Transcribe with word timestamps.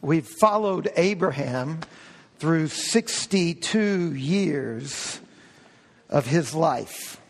We've 0.00 0.26
followed 0.26 0.92
Abraham 0.96 1.80
through 2.38 2.68
62 2.68 4.14
years 4.14 5.20
of 6.08 6.26
his 6.26 6.54
life. 6.54 7.20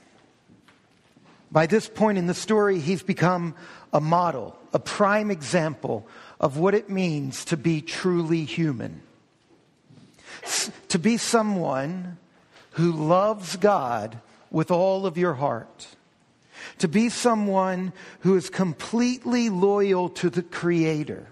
By 1.50 1.66
this 1.66 1.88
point 1.88 2.18
in 2.18 2.26
the 2.26 2.34
story, 2.34 2.78
he's 2.78 3.02
become 3.02 3.54
a 3.92 4.02
model, 4.02 4.58
a 4.74 4.78
prime 4.78 5.30
example 5.30 6.06
of 6.38 6.58
what 6.58 6.74
it 6.74 6.90
means 6.90 7.46
to 7.46 7.56
be 7.56 7.80
truly 7.80 8.44
human. 8.44 9.00
To 10.88 10.98
be 10.98 11.16
someone 11.16 12.18
who 12.72 12.92
loves 12.92 13.56
God 13.56 14.20
with 14.50 14.70
all 14.70 15.06
of 15.06 15.16
your 15.16 15.34
heart. 15.34 15.88
To 16.78 16.88
be 16.88 17.08
someone 17.08 17.94
who 18.20 18.36
is 18.36 18.50
completely 18.50 19.48
loyal 19.48 20.10
to 20.10 20.28
the 20.28 20.42
Creator. 20.42 21.28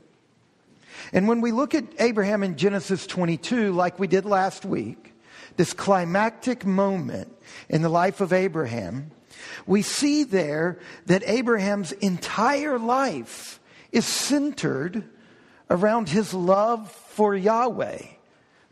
And 1.12 1.28
when 1.28 1.40
we 1.40 1.52
look 1.52 1.74
at 1.74 1.84
Abraham 1.98 2.42
in 2.42 2.56
Genesis 2.56 3.06
22, 3.06 3.72
like 3.72 3.98
we 3.98 4.06
did 4.06 4.24
last 4.24 4.64
week, 4.64 5.14
this 5.56 5.72
climactic 5.72 6.66
moment 6.66 7.34
in 7.68 7.82
the 7.82 7.88
life 7.88 8.20
of 8.20 8.32
Abraham, 8.32 9.10
we 9.66 9.82
see 9.82 10.24
there 10.24 10.78
that 11.06 11.22
Abraham's 11.26 11.92
entire 11.92 12.78
life 12.78 13.60
is 13.92 14.06
centered 14.06 15.04
around 15.70 16.08
his 16.08 16.34
love 16.34 16.90
for 16.90 17.34
Yahweh, 17.34 18.02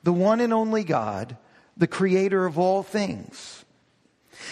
the 0.03 0.13
one 0.13 0.41
and 0.41 0.53
only 0.53 0.85
God, 0.85 1.37
the 1.77 1.87
creator 1.87 2.47
of 2.47 2.59
all 2.59 2.83
things. 2.83 3.65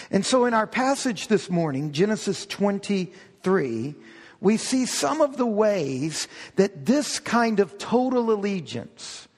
And 0.09 0.25
so 0.25 0.45
in 0.45 0.53
our 0.53 0.67
passage 0.67 1.27
this 1.27 1.49
morning, 1.49 1.91
Genesis 1.91 2.45
23, 2.45 3.95
we 4.43 4.57
see 4.57 4.85
some 4.85 5.21
of 5.21 5.37
the 5.37 5.45
ways 5.45 6.27
that 6.57 6.85
this 6.85 7.17
kind 7.17 7.61
of 7.61 7.77
total 7.77 8.29
allegiance, 8.29 9.29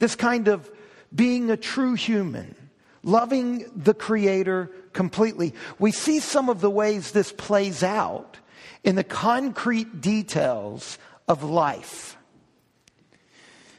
this 0.00 0.16
kind 0.16 0.48
of 0.48 0.68
being 1.14 1.50
a 1.50 1.56
true 1.56 1.94
human, 1.94 2.56
loving 3.04 3.70
the 3.76 3.94
Creator 3.94 4.68
completely, 4.92 5.54
we 5.78 5.92
see 5.92 6.18
some 6.18 6.48
of 6.48 6.60
the 6.60 6.68
ways 6.68 7.12
this 7.12 7.30
plays 7.32 7.84
out 7.84 8.38
in 8.82 8.96
the 8.96 9.04
concrete 9.04 10.00
details 10.00 10.98
of 11.28 11.44
life. 11.44 12.16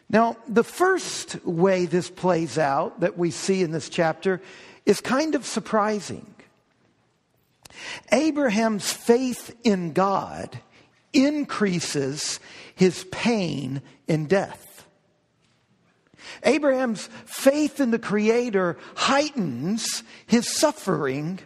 Now, 0.09 0.37
the 0.47 0.63
first 0.63 1.45
way 1.45 1.85
this 1.85 2.09
plays 2.09 2.57
out 2.57 3.01
that 3.01 3.17
we 3.17 3.31
see 3.31 3.61
in 3.61 3.71
this 3.71 3.89
chapter 3.89 4.41
is 4.85 5.01
kind 5.01 5.35
of 5.35 5.45
surprising. 5.45 6.33
Abraham's 8.11 8.91
faith 8.91 9.55
in 9.63 9.93
God 9.93 10.59
increases 11.13 12.39
his 12.75 13.03
pain 13.11 13.81
in 14.07 14.27
death. 14.27 14.85
Abraham's 16.43 17.07
faith 17.25 17.79
in 17.79 17.91
the 17.91 17.99
Creator 17.99 18.77
heightens 18.95 20.03
his 20.25 20.49
suffering 20.57 21.39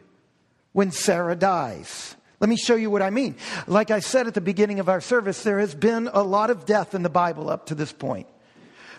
when 0.71 0.91
Sarah 0.91 1.35
dies. 1.35 2.15
Let 2.39 2.49
me 2.49 2.57
show 2.57 2.75
you 2.75 2.89
what 2.89 3.01
I 3.01 3.09
mean. 3.09 3.35
Like 3.65 3.91
I 3.91 3.99
said 3.99 4.27
at 4.27 4.33
the 4.33 4.41
beginning 4.41 4.79
of 4.79 4.89
our 4.89 5.01
service, 5.01 5.43
there 5.43 5.59
has 5.59 5.73
been 5.73 6.09
a 6.13 6.21
lot 6.21 6.49
of 6.49 6.65
death 6.65 6.93
in 6.93 7.01
the 7.01 7.09
Bible 7.09 7.49
up 7.49 7.67
to 7.67 7.75
this 7.75 7.91
point. 7.91 8.27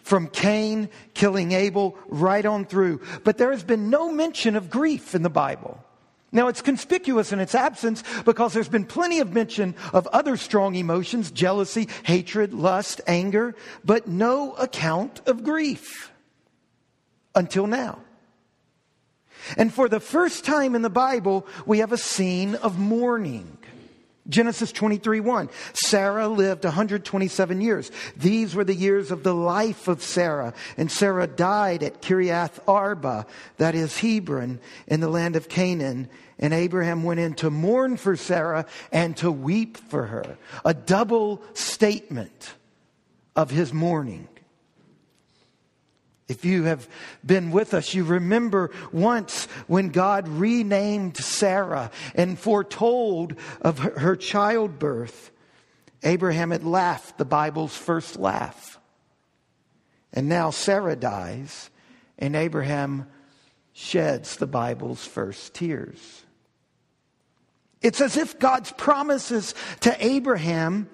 From 0.02 0.28
Cain 0.28 0.88
killing 1.14 1.52
Abel 1.52 1.98
right 2.08 2.44
on 2.44 2.64
through. 2.64 3.00
But 3.24 3.38
there 3.38 3.50
has 3.50 3.64
been 3.64 3.90
no 3.90 4.10
mention 4.10 4.56
of 4.56 4.70
grief 4.70 5.14
in 5.14 5.22
the 5.22 5.30
Bible. 5.30 5.82
Now, 6.36 6.48
it's 6.48 6.60
conspicuous 6.60 7.32
in 7.32 7.40
its 7.40 7.54
absence 7.54 8.04
because 8.26 8.52
there's 8.52 8.68
been 8.68 8.84
plenty 8.84 9.20
of 9.20 9.32
mention 9.32 9.74
of 9.94 10.06
other 10.08 10.36
strong 10.36 10.74
emotions 10.74 11.30
jealousy, 11.30 11.88
hatred, 12.04 12.52
lust, 12.52 13.00
anger, 13.06 13.56
but 13.86 14.06
no 14.06 14.52
account 14.52 15.26
of 15.26 15.42
grief 15.42 16.12
until 17.34 17.66
now. 17.66 18.00
And 19.56 19.72
for 19.72 19.88
the 19.88 19.98
first 19.98 20.44
time 20.44 20.74
in 20.74 20.82
the 20.82 20.90
Bible, 20.90 21.46
we 21.64 21.78
have 21.78 21.92
a 21.92 21.96
scene 21.96 22.54
of 22.56 22.78
mourning. 22.78 23.55
Genesis 24.28 24.72
23 24.72 25.20
1. 25.20 25.48
Sarah 25.72 26.28
lived 26.28 26.64
127 26.64 27.60
years. 27.60 27.90
These 28.16 28.54
were 28.54 28.64
the 28.64 28.74
years 28.74 29.10
of 29.10 29.22
the 29.22 29.34
life 29.34 29.88
of 29.88 30.02
Sarah. 30.02 30.54
And 30.76 30.90
Sarah 30.90 31.26
died 31.26 31.82
at 31.82 32.02
Kiriath 32.02 32.58
Arba, 32.66 33.26
that 33.58 33.74
is 33.74 33.98
Hebron, 33.98 34.60
in 34.86 35.00
the 35.00 35.08
land 35.08 35.36
of 35.36 35.48
Canaan. 35.48 36.08
And 36.38 36.52
Abraham 36.52 37.02
went 37.02 37.20
in 37.20 37.34
to 37.34 37.50
mourn 37.50 37.96
for 37.96 38.16
Sarah 38.16 38.66
and 38.92 39.16
to 39.18 39.30
weep 39.30 39.76
for 39.76 40.06
her. 40.06 40.36
A 40.64 40.74
double 40.74 41.42
statement 41.54 42.54
of 43.34 43.50
his 43.50 43.72
mourning. 43.72 44.28
If 46.28 46.44
you 46.44 46.64
have 46.64 46.88
been 47.24 47.52
with 47.52 47.72
us, 47.72 47.94
you 47.94 48.02
remember 48.04 48.72
once 48.90 49.46
when 49.68 49.90
God 49.90 50.26
renamed 50.26 51.16
Sarah 51.16 51.90
and 52.14 52.38
foretold 52.38 53.36
of 53.60 53.78
her 53.78 54.16
childbirth. 54.16 55.30
Abraham 56.02 56.50
had 56.50 56.64
laughed 56.64 57.16
the 57.16 57.24
Bible's 57.24 57.76
first 57.76 58.16
laugh. 58.16 58.78
And 60.12 60.28
now 60.28 60.50
Sarah 60.50 60.96
dies, 60.96 61.70
and 62.18 62.34
Abraham 62.34 63.06
sheds 63.72 64.36
the 64.36 64.46
Bible's 64.46 65.04
first 65.04 65.54
tears. 65.54 66.22
It's 67.82 68.00
as 68.00 68.16
if 68.16 68.38
God's 68.38 68.72
promises 68.72 69.54
to 69.80 69.94
Abraham 70.04 70.88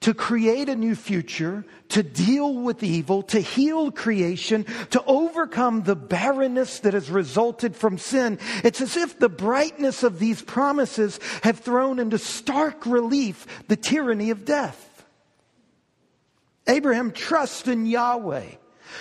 to 0.00 0.14
create 0.14 0.68
a 0.68 0.76
new 0.76 0.94
future, 0.94 1.64
to 1.88 2.02
deal 2.02 2.54
with 2.54 2.84
evil, 2.84 3.22
to 3.24 3.40
heal 3.40 3.90
creation, 3.90 4.64
to 4.90 5.02
overcome 5.04 5.82
the 5.82 5.96
barrenness 5.96 6.80
that 6.80 6.94
has 6.94 7.10
resulted 7.10 7.74
from 7.74 7.98
sin. 7.98 8.38
It's 8.62 8.80
as 8.80 8.96
if 8.96 9.18
the 9.18 9.28
brightness 9.28 10.04
of 10.04 10.20
these 10.20 10.40
promises 10.40 11.18
have 11.42 11.58
thrown 11.58 11.98
into 11.98 12.18
stark 12.18 12.86
relief 12.86 13.46
the 13.66 13.76
tyranny 13.76 14.30
of 14.30 14.44
death. 14.44 14.84
Abraham 16.68 17.10
trusts 17.10 17.66
in 17.66 17.86
Yahweh, 17.86 18.50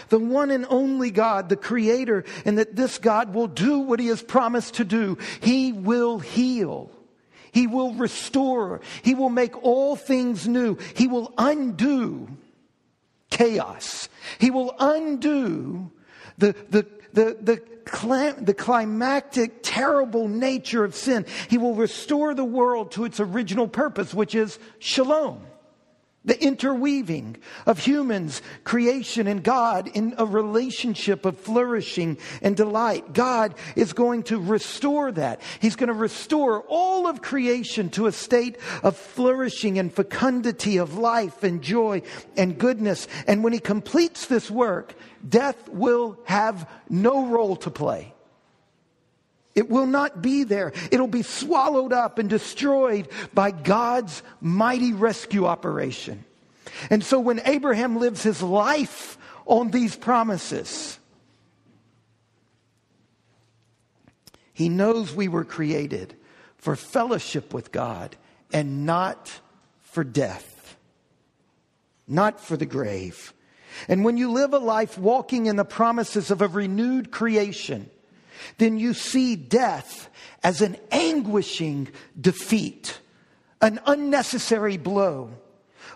the 0.10 0.20
one 0.20 0.50
and 0.50 0.66
only 0.70 1.12
God, 1.12 1.50
the 1.50 1.58
creator, 1.58 2.24
and 2.44 2.58
that 2.58 2.76
this 2.76 2.98
God 2.98 3.36
will 3.36 3.48
do 3.48 3.80
what 3.80 4.00
he 4.00 4.08
has 4.08 4.24
promised 4.24 4.76
to 4.76 4.86
do. 4.86 5.18
He 5.42 5.74
will 5.74 6.18
heal. 6.18 6.90
He 7.58 7.66
will 7.66 7.96
restore. 7.96 8.82
He 9.02 9.16
will 9.16 9.32
make 9.32 9.64
all 9.64 9.96
things 9.96 10.48
new. 10.48 10.78
He 10.96 11.08
will 11.08 11.34
undo 11.40 12.28
chaos. 13.32 14.10
He 14.38 14.52
will 14.52 14.76
undo 14.80 15.90
the, 16.38 16.54
the, 16.70 16.86
the, 17.14 17.36
the, 17.42 17.58
the 18.44 18.54
climactic, 18.54 19.62
terrible 19.64 20.28
nature 20.28 20.84
of 20.84 20.94
sin. 20.94 21.26
He 21.50 21.58
will 21.58 21.74
restore 21.74 22.36
the 22.36 22.46
world 22.46 22.92
to 22.92 23.06
its 23.06 23.20
original 23.20 23.68
purpose, 23.68 24.14
which 24.14 24.36
is 24.36 24.60
shalom 24.78 25.42
the 26.28 26.42
interweaving 26.44 27.38
of 27.66 27.80
humans, 27.80 28.42
creation, 28.64 29.26
and 29.28 29.42
God 29.42 29.90
in 29.94 30.14
a 30.18 30.26
relationship 30.26 31.26
of 31.26 31.40
flourishing 31.40 32.18
and 32.42 32.56
delight. 32.56 33.14
God 33.14 33.56
is 33.76 33.94
going 33.94 34.24
to 34.24 34.40
restore 34.40 35.12
that. 35.14 35.42
He's 35.60 35.76
going 35.76 35.88
to 35.88 35.94
restore 35.94 36.62
all 36.68 37.08
of 37.08 37.22
creation 37.22 37.90
to 37.92 38.06
a 38.06 38.12
state 38.12 38.58
of 38.84 38.96
flourishing 38.96 39.80
and 39.80 39.92
fecundity 39.92 40.78
of 40.78 40.98
life 40.98 41.44
and 41.44 41.62
joy 41.62 42.02
and 42.36 42.58
goodness. 42.58 43.08
And 43.26 43.44
when 43.44 43.54
He 43.54 43.60
completes 43.60 44.28
this 44.28 44.52
work, 44.52 44.96
death 45.28 45.70
will 45.70 46.20
have 46.26 46.70
no 46.90 47.26
role 47.28 47.56
to 47.56 47.72
play. 47.72 48.14
It 49.58 49.72
will 49.72 49.88
not 49.88 50.22
be 50.22 50.44
there. 50.44 50.72
It'll 50.92 51.08
be 51.08 51.24
swallowed 51.24 51.92
up 51.92 52.20
and 52.20 52.30
destroyed 52.30 53.10
by 53.34 53.50
God's 53.50 54.22
mighty 54.40 54.94
rescue 54.94 55.48
operation. 55.48 56.24
And 56.92 57.04
so 57.04 57.20
when 57.20 57.42
Abraham 57.44 57.98
lives 57.98 58.22
his 58.22 58.44
life 58.44 59.18
on 59.48 59.72
these 59.72 59.96
promises, 59.96 61.00
he 64.54 64.70
knows 64.70 65.16
we 65.16 65.28
were 65.28 65.44
created 65.44 66.16
for 66.58 66.76
fellowship 66.76 67.52
with 67.52 67.72
God 67.72 68.16
and 68.54 68.86
not 68.86 69.40
for 69.82 70.04
death, 70.04 70.78
not 72.08 72.40
for 72.40 72.58
the 72.58 72.68
grave. 72.68 73.34
And 73.88 74.06
when 74.06 74.18
you 74.18 74.32
live 74.32 74.54
a 74.54 74.60
life 74.60 75.00
walking 75.00 75.48
in 75.48 75.56
the 75.56 75.66
promises 75.66 76.30
of 76.30 76.44
a 76.44 76.48
renewed 76.48 77.10
creation, 77.10 77.90
then 78.58 78.78
you 78.78 78.94
see 78.94 79.36
death 79.36 80.10
as 80.44 80.62
an 80.62 80.78
anguishing 80.92 81.88
defeat, 82.20 83.00
an 83.62 83.80
unnecessary 83.86 84.78
blow, 84.78 85.32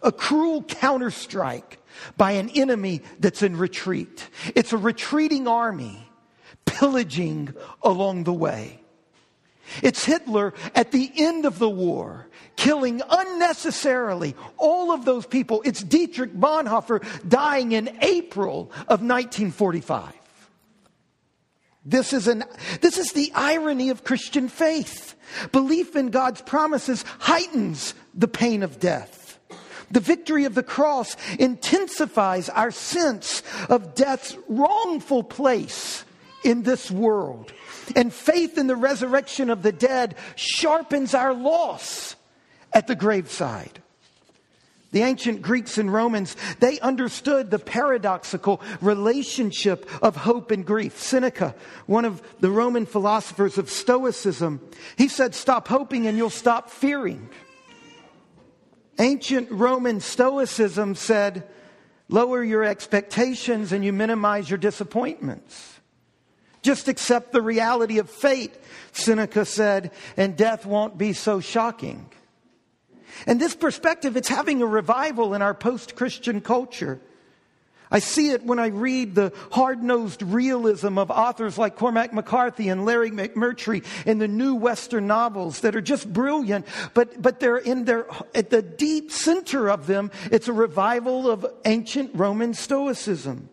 a 0.03 0.12
cruel 0.12 0.63
counterstrike 0.63 1.77
by 2.18 2.31
an 2.33 2.50
enemy 2.50 3.01
that's 3.19 3.44
in 3.44 3.57
retreat. 3.57 4.27
It's 4.56 4.74
a 4.74 4.77
retreating 4.77 5.48
army 5.48 6.07
pillaging 6.65 7.53
along 7.83 8.24
the 8.24 8.33
way. 8.33 8.81
It's 9.81 10.03
Hitler 10.03 10.53
at 10.75 10.92
the 10.92 11.12
end 11.15 11.45
of 11.45 11.59
the 11.59 11.69
war, 11.69 12.27
killing 12.56 13.01
unnecessarily 13.09 14.36
all 14.57 14.92
of 14.92 15.06
those 15.06 15.25
people. 15.25 15.62
It's 15.63 15.81
Dietrich 15.81 16.33
Bonhoeffer 16.33 17.03
dying 17.27 17.71
in 17.71 17.98
April 18.01 18.71
of 18.88 19.01
1945. 19.01 20.13
This 21.83 22.13
is, 22.13 22.28
an, 22.28 22.44
this 22.81 22.98
is 22.98 23.12
the 23.12 23.31
irony 23.33 23.89
of 23.89 24.04
Christian 24.04 24.50
faith. 24.50 25.16
Belief 25.51 25.95
in 25.95 26.10
God's 26.10 26.42
promises 26.42 27.04
heightens 27.19 27.94
the 28.13 28.28
pain 28.28 28.62
of 28.63 28.80
death. 28.80 29.39
The 29.89 30.00
victory 30.00 30.45
of 30.45 30.56
the 30.56 30.63
cross 30.63 31.18
intensifies 31.38 32.50
our 32.50 32.72
sense 32.72 33.44
of 33.68 33.95
death's 33.95 34.38
wrongful 34.48 35.24
place 35.24 36.06
in 36.44 36.63
this 36.63 36.89
world. 36.89 37.51
And 37.95 38.13
faith 38.13 38.57
in 38.57 38.68
the 38.68 38.75
resurrection 38.75 39.50
of 39.50 39.63
the 39.63 39.72
dead 39.72 40.16
sharpens 40.36 41.13
our 41.13 41.34
loss 41.34 42.16
at 42.72 42.88
the 42.88 42.95
graveside. 42.95 43.81
The 44.92 45.04
ancient 45.04 45.42
Greeks 45.42 45.78
and 45.78 45.92
Romans, 45.92 46.36
they 46.60 46.80
understood 46.82 47.50
the 47.50 47.60
paradoxical 47.60 48.62
relationship 48.82 49.90
of 50.04 50.18
hope 50.18 50.52
and 50.52 50.66
grief. 50.66 51.00
Seneca, 51.00 51.56
one 51.86 52.04
of 52.04 52.22
the 52.42 52.52
Roman 52.52 52.86
philosophers 52.86 53.58
of 53.58 53.70
Stoicism, 53.70 54.60
he 54.98 55.08
said, 55.08 55.34
Stop 55.34 55.70
hoping 55.70 56.08
and 56.08 56.18
you'll 56.18 56.30
stop 56.30 56.70
fearing. 56.70 57.30
Ancient 59.00 59.50
Roman 59.50 60.02
Stoicism 60.02 60.96
said, 60.96 61.48
Lower 62.10 62.44
your 62.44 62.66
expectations 62.66 63.72
and 63.72 63.86
you 63.86 63.94
minimize 63.94 64.50
your 64.50 64.58
disappointments. 64.58 65.80
Just 66.62 66.90
accept 66.90 67.32
the 67.32 67.42
reality 67.42 67.98
of 67.98 68.10
fate, 68.10 68.54
Seneca 68.92 69.46
said, 69.46 69.92
and 70.18 70.36
death 70.36 70.66
won't 70.66 70.98
be 70.98 71.14
so 71.14 71.40
shocking. 71.40 72.10
And 73.28 73.40
this 73.40 73.56
perspective, 73.56 74.18
it's 74.18 74.30
having 74.30 74.62
a 74.62 74.66
revival 74.66 75.34
in 75.34 75.42
our 75.42 75.54
post 75.54 75.96
Christian 75.96 76.42
culture. 76.42 77.00
I 77.92 78.00
see 78.00 78.30
it 78.30 78.46
when 78.46 78.58
I 78.58 78.68
read 78.68 79.16
the 79.16 79.34
hard 79.52 79.84
nosed 79.84 80.24
realism 80.24 80.98
of 80.98 81.12
authors 81.12 81.58
like 81.58 81.75
Cormac 81.75 82.13
McCarthy 82.13 82.69
and 82.69 82.86
Larry 82.86 83.12
McMurtry 83.12 83.86
in 84.06 84.18
the 84.18 84.30
new 84.30 84.56
Western 84.56 85.08
novels 85.08 85.60
that 85.60 85.75
are 85.75 85.81
just 85.81 86.12
brilliant, 86.12 86.66
but, 86.94 87.22
but 87.22 87.42
they're 87.42 87.58
in 87.58 87.84
their, 87.84 88.08
at 88.34 88.50
the 88.50 88.62
deep 88.62 89.12
center 89.12 89.69
of 89.69 89.88
them, 89.88 90.10
it's 90.31 90.48
a 90.48 90.54
revival 90.54 91.30
of 91.30 91.46
ancient 91.66 92.12
Roman 92.13 92.54
Stoicism. 92.54 93.50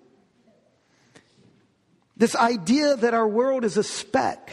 This 2.17 2.37
idea 2.37 2.95
that 2.97 3.15
our 3.15 3.27
world 3.27 3.65
is 3.65 3.77
a 3.77 3.83
speck 3.83 4.53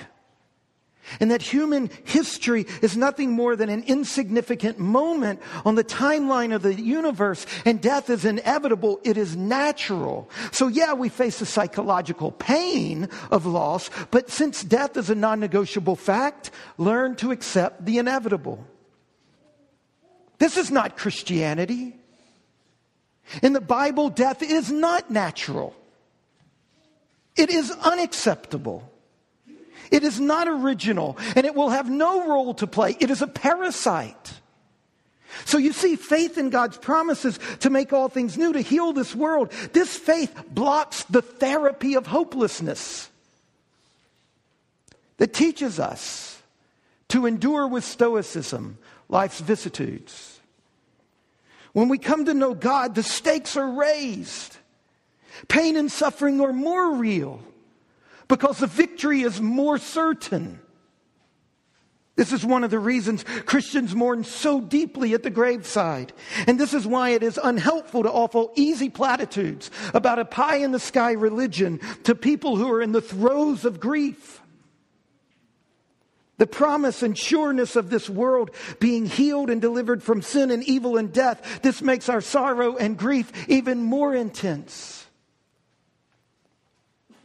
and 1.20 1.32
that 1.32 1.42
human 1.42 1.90
history 2.04 2.66
is 2.82 2.98
nothing 2.98 3.32
more 3.32 3.56
than 3.56 3.70
an 3.70 3.84
insignificant 3.84 4.80
moment 4.80 5.42
on 5.64 5.76
the 5.76 5.84
timeline 5.84 6.54
of 6.54 6.62
the 6.62 6.74
universe, 6.74 7.46
and 7.66 7.82
death 7.82 8.10
is 8.10 8.26
inevitable, 8.26 9.00
it 9.04 9.18
is 9.18 9.36
natural. 9.36 10.30
So, 10.52 10.68
yeah, 10.68 10.94
we 10.94 11.10
face 11.10 11.40
the 11.40 11.46
psychological 11.46 12.32
pain 12.32 13.10
of 13.32 13.46
loss, 13.46 13.90
but 14.12 14.30
since 14.30 14.64
death 14.64 14.98
is 14.98 15.10
a 15.10 15.16
non 15.16 15.40
negotiable 15.40 15.96
fact, 15.96 16.52
learn 16.78 17.16
to 17.18 17.32
accept 17.32 17.86
the 17.86 17.98
inevitable. 17.98 18.66
This 20.38 20.58
is 20.58 20.72
not 20.72 20.98
Christianity. 20.98 21.96
In 23.42 23.54
the 23.54 23.62
Bible, 23.62 24.10
death 24.10 24.44
is 24.44 24.72
not 24.72 25.10
natural. 25.10 25.76
It 27.36 27.50
is 27.50 27.72
unacceptable. 27.72 28.90
It 29.92 30.04
is 30.04 30.20
not 30.20 30.48
original 30.48 31.18
and 31.36 31.46
it 31.46 31.56
will 31.56 31.70
have 31.70 31.90
no 31.90 32.28
role 32.28 32.54
to 32.56 32.68
play. 32.68 32.96
It 33.00 33.10
is 33.10 33.22
a 33.22 33.28
parasite. 33.28 34.34
So 35.44 35.58
you 35.58 35.74
see, 35.74 35.96
faith 35.96 36.38
in 36.38 36.50
God's 36.50 36.78
promises 36.78 37.40
to 37.60 37.70
make 37.70 37.92
all 37.92 38.08
things 38.08 38.38
new, 38.38 38.54
to 38.54 38.62
heal 38.62 38.94
this 38.94 39.14
world, 39.14 39.52
this 39.74 39.98
faith 39.98 40.34
blocks 40.50 41.04
the 41.04 41.22
therapy 41.22 41.96
of 41.96 42.08
hopelessness 42.08 43.10
that 45.18 45.34
teaches 45.34 45.80
us 45.80 46.42
to 47.10 47.26
endure 47.26 47.68
with 47.68 47.84
stoicism 47.84 48.78
life's 49.10 49.40
vicissitudes. 49.40 50.40
When 51.74 51.90
we 51.90 51.98
come 51.98 52.26
to 52.26 52.34
know 52.34 52.54
God, 52.54 52.96
the 52.96 53.04
stakes 53.04 53.58
are 53.58 53.70
raised. 53.70 54.58
Pain 55.50 55.76
and 55.76 55.92
suffering 55.92 56.40
are 56.40 56.54
more 56.54 56.94
real 56.96 57.42
because 58.28 58.60
the 58.60 58.68
victory 58.68 59.22
is 59.22 59.42
more 59.42 59.78
certain. 59.78 60.60
This 62.16 62.32
is 62.32 62.46
one 62.46 62.64
of 62.64 62.72
the 62.72 62.80
reasons 62.80 63.26
Christians 63.46 63.94
mourn 63.94 64.24
so 64.24 64.62
deeply 64.62 65.14
at 65.14 65.24
the 65.24 65.30
graveside. 65.30 66.14
And 66.48 66.58
this 66.58 66.74
is 66.74 66.88
why 66.88 67.10
it 67.10 67.24
is 67.24 67.40
unhelpful 67.44 68.04
to 68.04 68.12
offer 68.12 68.46
easy 68.56 68.90
platitudes 68.90 69.70
about 69.94 70.20
a 70.20 70.26
pie 70.26 70.58
in 70.58 70.72
the 70.72 70.80
sky 70.80 71.12
religion 71.12 71.80
to 72.04 72.16
people 72.16 72.56
who 72.56 72.72
are 72.72 72.82
in 72.82 72.94
the 72.94 73.02
throes 73.02 73.66
of 73.66 73.82
grief. 73.82 74.42
The 76.38 76.48
promise 76.48 77.02
and 77.02 77.18
sureness 77.18 77.76
of 77.76 77.90
this 77.90 78.10
world 78.10 78.52
being 78.80 79.06
healed 79.06 79.50
and 79.50 79.62
delivered 79.62 80.04
from 80.04 80.22
sin 80.22 80.52
and 80.52 80.64
evil 80.64 80.98
and 80.98 81.14
death, 81.14 81.62
this 81.62 81.82
makes 81.82 82.10
our 82.10 82.22
sorrow 82.22 82.76
and 82.78 82.98
grief 82.98 83.32
even 83.50 83.82
more 83.82 84.14
intense. 84.14 85.05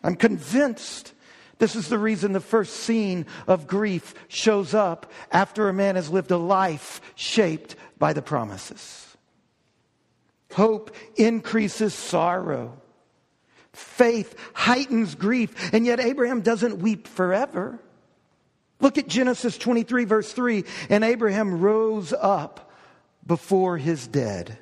I'm 0.02 0.16
convinced 0.16 1.12
this 1.58 1.76
is 1.76 1.88
the 1.88 1.98
reason 1.98 2.32
the 2.32 2.40
first 2.40 2.74
scene 2.74 3.26
of 3.46 3.66
grief 3.66 4.14
shows 4.28 4.72
up 4.72 5.12
after 5.30 5.68
a 5.68 5.74
man 5.74 5.96
has 5.96 6.08
lived 6.08 6.30
a 6.30 6.38
life 6.38 7.02
shaped 7.14 7.76
by 7.98 8.14
the 8.14 8.22
promises. 8.22 9.16
Hope 10.52 10.94
increases 11.16 11.94
sorrow. 11.94 12.80
Faith 13.72 14.34
heightens 14.54 15.14
grief, 15.14 15.72
and 15.72 15.86
yet 15.86 16.00
Abraham 16.00 16.40
doesn't 16.40 16.78
weep 16.78 17.06
forever. 17.06 17.78
Look 18.80 18.96
at 18.96 19.06
Genesis 19.06 19.58
23, 19.58 20.06
verse 20.06 20.32
3. 20.32 20.64
And 20.88 21.04
Abraham 21.04 21.60
rose 21.60 22.12
up 22.12 22.72
before 23.26 23.76
his 23.76 24.06
dead. 24.06 24.58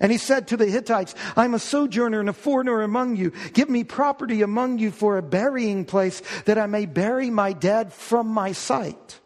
And 0.00 0.10
he 0.10 0.18
said 0.18 0.48
to 0.48 0.56
the 0.56 0.66
Hittites, 0.66 1.14
I'm 1.36 1.54
a 1.54 1.58
sojourner 1.58 2.18
and 2.18 2.28
a 2.28 2.32
foreigner 2.32 2.82
among 2.82 3.16
you. 3.16 3.32
Give 3.52 3.68
me 3.68 3.84
property 3.84 4.42
among 4.42 4.78
you 4.78 4.90
for 4.90 5.16
a 5.16 5.22
burying 5.22 5.84
place 5.84 6.22
that 6.46 6.58
I 6.58 6.66
may 6.66 6.86
bury 6.86 7.30
my 7.30 7.52
dead 7.52 7.92
from 7.92 8.28
my 8.28 8.52
sight. 8.52 9.20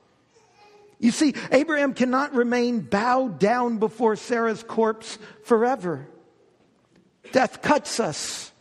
You 0.99 1.11
see, 1.11 1.35
Abraham 1.51 1.95
cannot 1.95 2.35
remain 2.35 2.81
bowed 2.81 3.39
down 3.39 3.79
before 3.79 4.17
Sarah's 4.17 4.63
corpse 4.63 5.19
forever. 5.45 6.09
Death 7.33 7.63
cuts 7.63 8.01
us. 8.01 8.53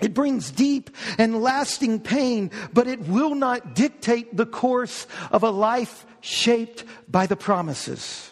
It 0.00 0.14
brings 0.14 0.50
deep 0.50 0.90
and 1.18 1.42
lasting 1.42 2.00
pain, 2.00 2.50
but 2.72 2.86
it 2.86 3.00
will 3.00 3.34
not 3.34 3.74
dictate 3.74 4.34
the 4.34 4.46
course 4.46 5.06
of 5.30 5.42
a 5.42 5.50
life 5.50 6.06
shaped 6.20 6.84
by 7.06 7.26
the 7.26 7.36
promises. 7.36 8.29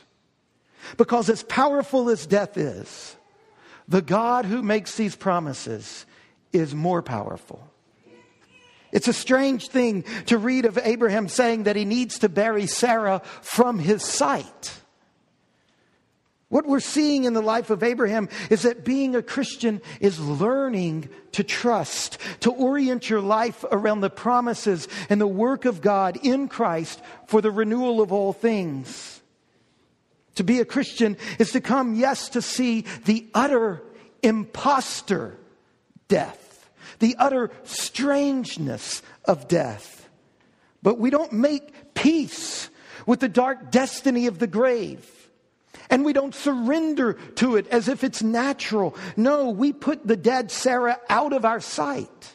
Because 0.96 1.28
as 1.28 1.42
powerful 1.42 2.08
as 2.08 2.26
death 2.26 2.56
is, 2.56 3.16
the 3.86 4.02
God 4.02 4.44
who 4.44 4.62
makes 4.62 4.96
these 4.96 5.16
promises 5.16 6.06
is 6.52 6.74
more 6.74 7.02
powerful. 7.02 7.66
It's 8.90 9.08
a 9.08 9.12
strange 9.12 9.68
thing 9.68 10.04
to 10.26 10.38
read 10.38 10.64
of 10.64 10.78
Abraham 10.82 11.28
saying 11.28 11.64
that 11.64 11.76
he 11.76 11.84
needs 11.84 12.20
to 12.20 12.28
bury 12.28 12.66
Sarah 12.66 13.20
from 13.42 13.78
his 13.78 14.02
sight. 14.02 14.80
What 16.48 16.66
we're 16.66 16.80
seeing 16.80 17.24
in 17.24 17.34
the 17.34 17.42
life 17.42 17.68
of 17.68 17.82
Abraham 17.82 18.30
is 18.48 18.62
that 18.62 18.82
being 18.82 19.14
a 19.14 19.22
Christian 19.22 19.82
is 20.00 20.18
learning 20.18 21.10
to 21.32 21.44
trust, 21.44 22.16
to 22.40 22.50
orient 22.50 23.10
your 23.10 23.20
life 23.20 23.66
around 23.70 24.00
the 24.00 24.08
promises 24.08 24.88
and 25.10 25.20
the 25.20 25.26
work 25.26 25.66
of 25.66 25.82
God 25.82 26.18
in 26.22 26.48
Christ 26.48 27.02
for 27.26 27.42
the 27.42 27.50
renewal 27.50 28.00
of 28.00 28.12
all 28.12 28.32
things. 28.32 29.07
To 30.38 30.44
be 30.44 30.60
a 30.60 30.64
Christian 30.64 31.16
is 31.40 31.50
to 31.50 31.60
come, 31.60 31.96
yes, 31.96 32.28
to 32.28 32.40
see 32.40 32.82
the 33.06 33.26
utter 33.34 33.82
impostor 34.22 35.36
death, 36.06 36.70
the 37.00 37.16
utter 37.18 37.50
strangeness 37.64 39.02
of 39.24 39.48
death. 39.48 40.08
But 40.80 41.00
we 41.00 41.10
don't 41.10 41.32
make 41.32 41.92
peace 41.94 42.70
with 43.04 43.18
the 43.18 43.28
dark 43.28 43.72
destiny 43.72 44.28
of 44.28 44.38
the 44.38 44.46
grave. 44.46 45.10
And 45.90 46.04
we 46.04 46.12
don't 46.12 46.36
surrender 46.36 47.14
to 47.34 47.56
it 47.56 47.66
as 47.66 47.88
if 47.88 48.04
it's 48.04 48.22
natural. 48.22 48.94
No, 49.16 49.50
we 49.50 49.72
put 49.72 50.06
the 50.06 50.16
dead 50.16 50.52
Sarah 50.52 51.00
out 51.10 51.32
of 51.32 51.44
our 51.44 51.58
sight. 51.58 52.32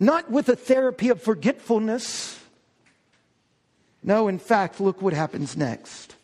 Not 0.00 0.28
with 0.28 0.48
a 0.48 0.56
therapy 0.56 1.08
of 1.10 1.22
forgetfulness. 1.22 2.36
No, 4.02 4.26
in 4.26 4.40
fact, 4.40 4.80
look 4.80 5.00
what 5.00 5.12
happens 5.12 5.56
next. 5.56 6.16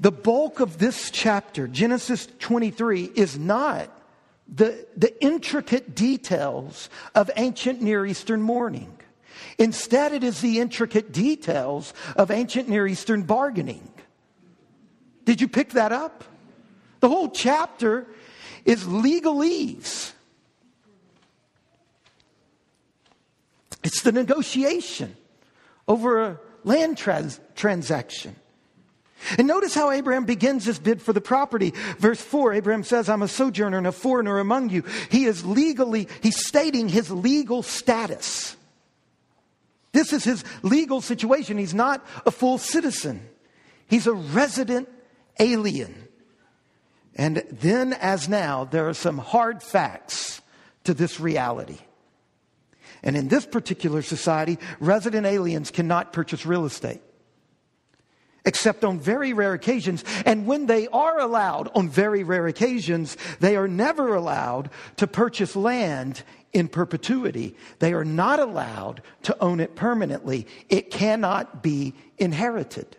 The 0.00 0.12
bulk 0.12 0.60
of 0.60 0.78
this 0.78 1.10
chapter, 1.10 1.68
Genesis 1.68 2.28
23, 2.40 3.04
is 3.14 3.38
not 3.38 3.90
the, 4.48 4.86
the 4.96 5.22
intricate 5.22 5.94
details 5.94 6.90
of 7.14 7.30
ancient 7.36 7.80
Near 7.80 8.04
Eastern 8.04 8.42
mourning. 8.42 8.98
Instead, 9.58 10.12
it 10.12 10.24
is 10.24 10.40
the 10.40 10.58
intricate 10.58 11.12
details 11.12 11.94
of 12.16 12.30
ancient 12.30 12.68
Near 12.68 12.86
Eastern 12.86 13.22
bargaining. 13.22 13.88
Did 15.24 15.40
you 15.40 15.48
pick 15.48 15.70
that 15.70 15.92
up? 15.92 16.24
The 17.00 17.08
whole 17.08 17.30
chapter 17.30 18.06
is 18.64 18.84
legalese. 18.84 20.12
It's 23.82 24.02
the 24.02 24.12
negotiation 24.12 25.14
over 25.86 26.22
a 26.22 26.40
land 26.64 26.96
trans- 26.96 27.40
transaction. 27.54 28.34
And 29.38 29.46
notice 29.46 29.74
how 29.74 29.90
Abraham 29.90 30.24
begins 30.24 30.64
his 30.64 30.78
bid 30.78 31.00
for 31.00 31.12
the 31.12 31.20
property. 31.20 31.72
Verse 31.98 32.20
4, 32.20 32.54
Abraham 32.54 32.84
says, 32.84 33.08
I'm 33.08 33.22
a 33.22 33.28
sojourner 33.28 33.78
and 33.78 33.86
a 33.86 33.92
foreigner 33.92 34.38
among 34.38 34.70
you. 34.70 34.84
He 35.10 35.24
is 35.24 35.44
legally, 35.44 36.08
he's 36.22 36.46
stating 36.46 36.88
his 36.88 37.10
legal 37.10 37.62
status. 37.62 38.56
This 39.92 40.12
is 40.12 40.24
his 40.24 40.44
legal 40.62 41.00
situation. 41.00 41.56
He's 41.56 41.74
not 41.74 42.04
a 42.26 42.30
full 42.30 42.58
citizen, 42.58 43.26
he's 43.86 44.06
a 44.06 44.14
resident 44.14 44.88
alien. 45.38 45.94
And 47.16 47.44
then, 47.48 47.92
as 47.92 48.28
now, 48.28 48.64
there 48.64 48.88
are 48.88 48.94
some 48.94 49.18
hard 49.18 49.62
facts 49.62 50.42
to 50.82 50.94
this 50.94 51.20
reality. 51.20 51.78
And 53.04 53.16
in 53.16 53.28
this 53.28 53.46
particular 53.46 54.02
society, 54.02 54.58
resident 54.80 55.24
aliens 55.24 55.70
cannot 55.70 56.12
purchase 56.12 56.44
real 56.44 56.64
estate 56.64 57.02
except 58.44 58.84
on 58.84 58.98
very 58.98 59.32
rare 59.32 59.54
occasions. 59.54 60.04
And 60.26 60.46
when 60.46 60.66
they 60.66 60.86
are 60.88 61.18
allowed 61.18 61.70
on 61.74 61.88
very 61.88 62.24
rare 62.24 62.46
occasions, 62.46 63.16
they 63.40 63.56
are 63.56 63.68
never 63.68 64.14
allowed 64.14 64.70
to 64.96 65.06
purchase 65.06 65.56
land 65.56 66.22
in 66.52 66.68
perpetuity. 66.68 67.56
They 67.80 67.92
are 67.92 68.04
not 68.04 68.38
allowed 68.38 69.02
to 69.24 69.36
own 69.42 69.60
it 69.60 69.74
permanently. 69.74 70.46
It 70.68 70.90
cannot 70.90 71.62
be 71.62 71.94
inherited. 72.18 72.96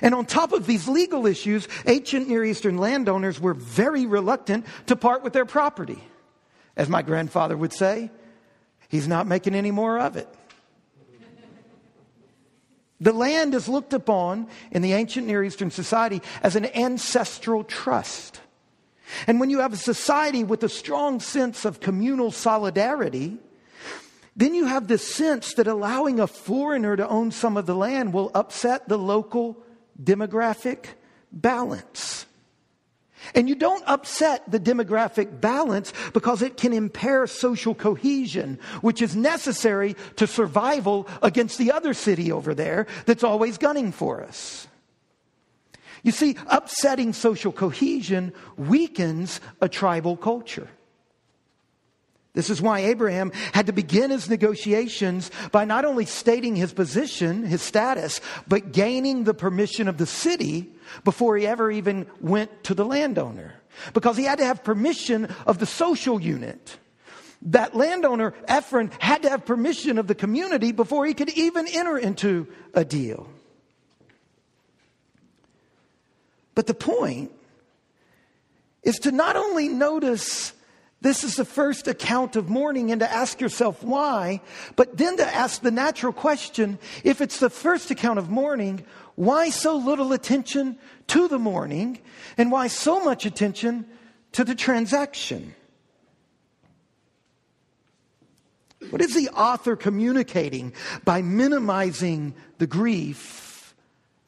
And 0.00 0.14
on 0.14 0.26
top 0.26 0.52
of 0.52 0.66
these 0.66 0.88
legal 0.88 1.26
issues, 1.26 1.68
ancient 1.86 2.28
Near 2.28 2.44
Eastern 2.44 2.78
landowners 2.78 3.40
were 3.40 3.52
very 3.52 4.06
reluctant 4.06 4.64
to 4.86 4.96
part 4.96 5.22
with 5.22 5.32
their 5.32 5.44
property. 5.44 6.02
As 6.76 6.88
my 6.88 7.02
grandfather 7.02 7.56
would 7.56 7.72
say, 7.72 8.10
he's 8.88 9.08
not 9.08 9.26
making 9.26 9.54
any 9.54 9.70
more 9.70 9.98
of 9.98 10.16
it. 10.16 10.28
The 13.02 13.12
land 13.12 13.52
is 13.52 13.68
looked 13.68 13.92
upon 13.92 14.46
in 14.70 14.80
the 14.80 14.92
ancient 14.92 15.26
Near 15.26 15.42
Eastern 15.42 15.72
society 15.72 16.22
as 16.40 16.54
an 16.54 16.66
ancestral 16.66 17.64
trust. 17.64 18.40
And 19.26 19.40
when 19.40 19.50
you 19.50 19.58
have 19.58 19.72
a 19.72 19.76
society 19.76 20.44
with 20.44 20.62
a 20.62 20.68
strong 20.68 21.18
sense 21.18 21.64
of 21.64 21.80
communal 21.80 22.30
solidarity, 22.30 23.38
then 24.36 24.54
you 24.54 24.66
have 24.66 24.86
this 24.86 25.14
sense 25.14 25.54
that 25.54 25.66
allowing 25.66 26.20
a 26.20 26.28
foreigner 26.28 26.96
to 26.96 27.08
own 27.08 27.32
some 27.32 27.56
of 27.56 27.66
the 27.66 27.74
land 27.74 28.12
will 28.12 28.30
upset 28.36 28.88
the 28.88 28.96
local 28.96 29.60
demographic 30.00 30.84
balance. 31.32 32.24
And 33.34 33.48
you 33.48 33.54
don't 33.54 33.84
upset 33.86 34.50
the 34.50 34.60
demographic 34.60 35.40
balance 35.40 35.92
because 36.12 36.42
it 36.42 36.56
can 36.56 36.72
impair 36.72 37.26
social 37.26 37.74
cohesion, 37.74 38.58
which 38.80 39.02
is 39.02 39.16
necessary 39.16 39.96
to 40.16 40.26
survival 40.26 41.08
against 41.22 41.58
the 41.58 41.72
other 41.72 41.94
city 41.94 42.32
over 42.32 42.54
there 42.54 42.86
that's 43.06 43.24
always 43.24 43.58
gunning 43.58 43.92
for 43.92 44.22
us. 44.22 44.66
You 46.02 46.12
see, 46.12 46.36
upsetting 46.48 47.12
social 47.12 47.52
cohesion 47.52 48.32
weakens 48.56 49.40
a 49.60 49.68
tribal 49.68 50.16
culture. 50.16 50.68
This 52.34 52.48
is 52.48 52.62
why 52.62 52.80
Abraham 52.80 53.30
had 53.52 53.66
to 53.66 53.72
begin 53.72 54.10
his 54.10 54.30
negotiations 54.30 55.30
by 55.50 55.66
not 55.66 55.84
only 55.84 56.06
stating 56.06 56.56
his 56.56 56.72
position, 56.72 57.44
his 57.44 57.60
status, 57.60 58.22
but 58.48 58.72
gaining 58.72 59.24
the 59.24 59.34
permission 59.34 59.86
of 59.86 59.98
the 59.98 60.06
city 60.06 60.70
before 61.04 61.36
he 61.36 61.46
ever 61.46 61.70
even 61.70 62.06
went 62.20 62.64
to 62.64 62.74
the 62.74 62.86
landowner. 62.86 63.54
Because 63.92 64.16
he 64.16 64.24
had 64.24 64.38
to 64.38 64.46
have 64.46 64.64
permission 64.64 65.26
of 65.46 65.58
the 65.58 65.66
social 65.66 66.20
unit. 66.20 66.78
That 67.42 67.74
landowner, 67.74 68.34
Ephron, 68.48 68.90
had 68.98 69.22
to 69.22 69.28
have 69.28 69.44
permission 69.44 69.98
of 69.98 70.06
the 70.06 70.14
community 70.14 70.72
before 70.72 71.04
he 71.04 71.12
could 71.12 71.30
even 71.30 71.66
enter 71.66 71.98
into 71.98 72.46
a 72.72 72.84
deal. 72.84 73.28
But 76.54 76.66
the 76.66 76.74
point 76.74 77.30
is 78.82 78.96
to 79.00 79.12
not 79.12 79.36
only 79.36 79.68
notice 79.68 80.52
this 81.02 81.24
is 81.24 81.34
the 81.34 81.44
first 81.44 81.88
account 81.88 82.36
of 82.36 82.48
mourning 82.48 82.92
and 82.92 83.00
to 83.00 83.12
ask 83.12 83.40
yourself 83.40 83.82
why, 83.82 84.40
but 84.76 84.96
then 84.96 85.16
to 85.16 85.34
ask 85.34 85.60
the 85.60 85.72
natural 85.72 86.12
question 86.12 86.78
if 87.02 87.20
it's 87.20 87.40
the 87.40 87.50
first 87.50 87.90
account 87.90 88.20
of 88.20 88.30
mourning, 88.30 88.84
why 89.16 89.50
so 89.50 89.76
little 89.76 90.12
attention 90.12 90.78
to 91.08 91.26
the 91.26 91.40
mourning 91.40 91.98
and 92.38 92.52
why 92.52 92.68
so 92.68 93.02
much 93.04 93.26
attention 93.26 93.84
to 94.30 94.44
the 94.44 94.54
transaction? 94.54 95.54
What 98.90 99.02
is 99.02 99.14
the 99.14 99.28
author 99.30 99.74
communicating 99.74 100.72
by 101.04 101.20
minimizing 101.20 102.34
the 102.58 102.66
grief 102.66 103.74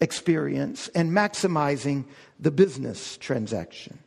experience 0.01 0.89
and 0.89 1.13
maximizing 1.13 2.05
the 2.41 2.51
business 2.51 3.17
transaction? 3.17 3.99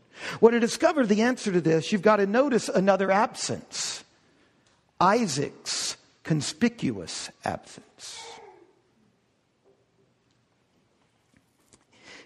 Well, 0.41 0.51
to 0.51 0.59
discover 0.59 1.05
the 1.05 1.21
answer 1.21 1.51
to 1.51 1.62
this, 1.62 1.91
you've 1.91 2.01
got 2.01 2.17
to 2.17 2.25
notice 2.25 2.69
another 2.69 3.12
absence 3.12 4.03
Isaac's 5.00 5.97
conspicuous 6.24 7.29
absence. 7.45 8.24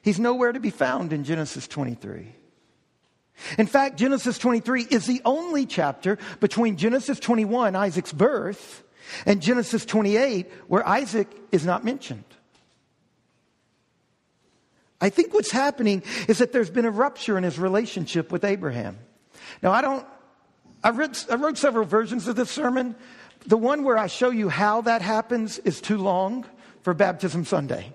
He's 0.02 0.20
nowhere 0.20 0.52
to 0.52 0.60
be 0.60 0.72
found 0.72 1.14
in 1.14 1.24
Genesis 1.24 1.68
23. 1.68 2.34
In 3.58 3.68
fact, 3.68 3.98
Genesis 3.98 4.38
23 4.38 4.88
is 4.90 5.06
the 5.06 5.22
only 5.26 5.66
chapter 5.66 6.18
between 6.40 6.78
Genesis 6.78 7.20
21, 7.20 7.76
Isaac's 7.76 8.14
birth, 8.14 8.84
and 9.26 9.42
Genesis 9.42 9.86
28 9.86 10.50
where 10.68 10.88
Isaac 10.88 11.28
is 11.52 11.66
not 11.66 11.84
mentioned. 11.84 12.24
I 15.02 15.10
think 15.10 15.34
what's 15.34 15.52
happening 15.52 16.04
is 16.28 16.38
that 16.38 16.54
there's 16.54 16.70
been 16.70 16.86
a 16.86 16.92
rupture 16.92 17.38
in 17.38 17.44
his 17.44 17.58
relationship 17.58 18.32
with 18.32 18.46
Abraham. 18.46 19.00
Now, 19.64 19.72
I 19.72 19.82
don't, 19.82 20.06
I, 20.84 20.92
read, 20.92 21.18
I 21.30 21.36
wrote 21.36 21.58
several 21.58 21.86
versions 21.86 22.28
of 22.28 22.36
this 22.36 22.52
sermon. 22.52 22.96
The 23.48 23.58
one 23.58 23.84
where 23.84 23.98
I 23.98 24.06
show 24.06 24.30
you 24.30 24.48
how 24.48 24.82
that 24.82 25.02
happens 25.02 25.58
is 25.60 25.82
too 25.82 25.98
long 25.98 26.46
for 26.84 26.94
Baptism 26.94 27.46
Sunday. 27.46 27.94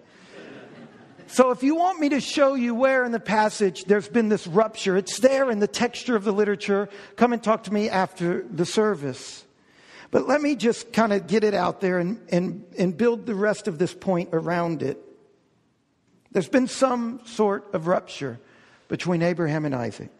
So 1.28 1.50
if 1.50 1.62
you 1.62 1.75
want 1.75 1.98
me 1.98 2.08
to 2.10 2.20
show 2.20 2.54
you 2.54 2.75
where 2.75 3.04
in 3.04 3.12
the 3.12 3.20
passage 3.20 3.84
there's 3.84 4.08
been 4.08 4.28
this 4.28 4.46
rupture, 4.46 4.96
it's 4.96 5.18
there 5.18 5.50
in 5.50 5.58
the 5.58 5.66
texture 5.66 6.16
of 6.16 6.25
the 6.25 6.32
literature. 6.32 6.88
Come 7.16 7.32
and 7.32 7.42
talk 7.42 7.64
to 7.64 7.72
me 7.72 7.88
after 7.88 8.44
the 8.48 8.64
service. 8.64 9.44
But 10.10 10.28
let 10.28 10.40
me 10.40 10.54
just 10.54 10.92
kind 10.92 11.12
of 11.12 11.26
get 11.26 11.42
it 11.42 11.52
out 11.52 11.80
there 11.80 11.98
and, 11.98 12.20
and, 12.30 12.64
and 12.78 12.96
build 12.96 13.26
the 13.26 13.34
rest 13.34 13.66
of 13.66 13.78
this 13.78 13.92
point 13.92 14.30
around 14.32 14.82
it. 14.82 15.02
There's 16.36 16.50
been 16.50 16.68
some 16.68 17.20
sort 17.24 17.64
of 17.72 17.86
rupture 17.86 18.38
between 18.88 19.22
Abraham 19.22 19.64
and 19.64 19.74
Isaac. 19.74 20.10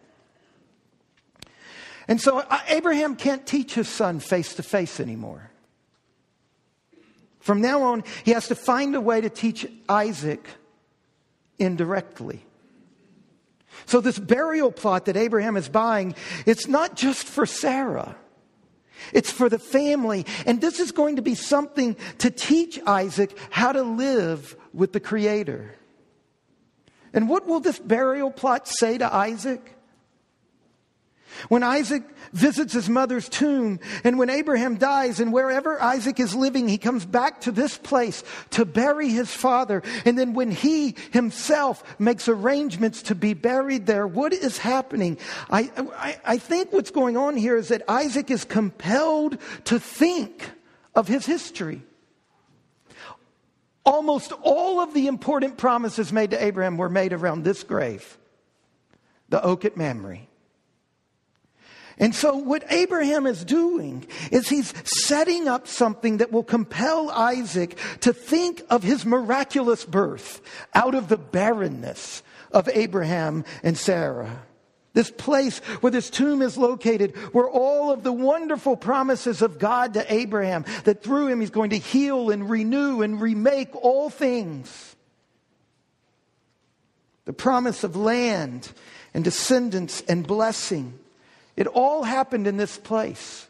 And 2.07 2.19
so 2.19 2.39
uh, 2.39 2.59
Abraham 2.69 3.15
can't 3.15 3.45
teach 3.45 3.75
his 3.75 3.87
son 3.87 4.19
face 4.19 4.55
to 4.55 4.63
face 4.63 4.99
anymore. 4.99 5.51
From 7.39 7.61
now 7.61 7.83
on, 7.83 8.03
he 8.25 8.31
has 8.31 8.47
to 8.47 8.55
find 8.55 8.95
a 8.95 8.99
way 8.99 9.21
to 9.21 9.29
teach 9.29 9.67
Isaac 9.87 10.43
indirectly. 11.59 12.43
So, 13.85 14.01
this 14.01 14.17
burial 14.17 14.71
plot 14.71 15.05
that 15.05 15.17
Abraham 15.17 15.55
is 15.55 15.69
buying, 15.69 16.15
it's 16.47 16.67
not 16.67 16.95
just 16.95 17.27
for 17.27 17.45
Sarah. 17.45 18.15
It's 19.13 19.29
for 19.29 19.49
the 19.49 19.59
family. 19.59 20.25
And 20.47 20.61
this 20.61 20.79
is 20.79 20.91
going 20.91 21.17
to 21.17 21.21
be 21.21 21.35
something 21.35 21.95
to 22.17 22.31
teach 22.31 22.79
Isaac 22.87 23.37
how 23.51 23.71
to 23.71 23.83
live 23.83 24.55
with 24.73 24.93
the 24.93 24.99
Creator. 24.99 25.75
And 27.13 27.29
what 27.29 27.47
will 27.47 27.59
this 27.59 27.79
burial 27.79 28.31
plot 28.31 28.67
say 28.67 28.97
to 28.97 29.13
Isaac? 29.13 29.77
When 31.49 31.63
Isaac 31.63 32.03
visits 32.33 32.73
his 32.73 32.89
mother's 32.89 33.29
tomb, 33.29 33.79
and 34.03 34.17
when 34.17 34.29
Abraham 34.29 34.77
dies, 34.77 35.19
and 35.19 35.31
wherever 35.31 35.81
Isaac 35.81 36.19
is 36.19 36.35
living, 36.35 36.67
he 36.67 36.77
comes 36.77 37.05
back 37.05 37.41
to 37.41 37.51
this 37.51 37.77
place 37.77 38.23
to 38.51 38.65
bury 38.65 39.09
his 39.09 39.31
father. 39.31 39.83
And 40.05 40.17
then 40.17 40.33
when 40.33 40.51
he 40.51 40.95
himself 41.11 41.83
makes 41.99 42.27
arrangements 42.27 43.03
to 43.03 43.15
be 43.15 43.33
buried 43.33 43.85
there, 43.85 44.07
what 44.07 44.33
is 44.33 44.57
happening? 44.57 45.17
I, 45.49 45.71
I, 45.95 46.19
I 46.25 46.37
think 46.37 46.73
what's 46.73 46.91
going 46.91 47.17
on 47.17 47.37
here 47.37 47.55
is 47.55 47.69
that 47.69 47.83
Isaac 47.87 48.31
is 48.31 48.43
compelled 48.43 49.37
to 49.65 49.79
think 49.79 50.49
of 50.95 51.07
his 51.07 51.25
history. 51.25 51.83
Almost 53.87 54.33
all 54.41 54.81
of 54.81 54.93
the 54.93 55.07
important 55.07 55.57
promises 55.57 56.11
made 56.11 56.31
to 56.31 56.43
Abraham 56.43 56.75
were 56.75 56.89
made 56.89 57.13
around 57.13 57.45
this 57.45 57.63
grave, 57.63 58.17
the 59.29 59.41
oak 59.41 59.63
at 59.63 59.77
Mamre. 59.77 60.19
And 61.97 62.13
so, 62.13 62.35
what 62.35 62.65
Abraham 62.69 63.25
is 63.25 63.45
doing 63.45 64.05
is 64.29 64.49
he's 64.49 64.73
setting 64.83 65.47
up 65.47 65.69
something 65.69 66.17
that 66.17 66.33
will 66.33 66.43
compel 66.43 67.09
Isaac 67.09 67.77
to 68.01 68.11
think 68.11 68.61
of 68.69 68.83
his 68.83 69.05
miraculous 69.05 69.85
birth 69.85 70.41
out 70.75 70.93
of 70.93 71.07
the 71.07 71.17
barrenness 71.17 72.23
of 72.51 72.67
Abraham 72.73 73.45
and 73.63 73.77
Sarah. 73.77 74.43
This 74.93 75.11
place 75.11 75.59
where 75.81 75.91
this 75.91 76.09
tomb 76.09 76.41
is 76.41 76.57
located, 76.57 77.15
where 77.33 77.47
all 77.47 77.91
of 77.91 78.03
the 78.03 78.13
wonderful 78.13 78.75
promises 78.75 79.41
of 79.41 79.59
God 79.59 79.93
to 79.93 80.13
Abraham, 80.13 80.65
that 80.85 81.03
through 81.03 81.27
him 81.27 81.39
he's 81.39 81.51
going 81.51 81.69
to 81.69 81.77
heal 81.77 82.31
and 82.31 82.49
renew 82.49 83.01
and 83.01 83.21
remake 83.21 83.75
all 83.75 84.09
things. 84.09 84.95
The 87.25 87.33
promise 87.33 87.83
of 87.83 87.95
land 87.95 88.71
and 89.13 89.23
descendants 89.23 90.01
and 90.07 90.25
blessing 90.25 90.97
it 91.57 91.65
all 91.65 92.03
happened 92.03 92.47
in 92.47 92.55
this 92.55 92.77
place. 92.77 93.47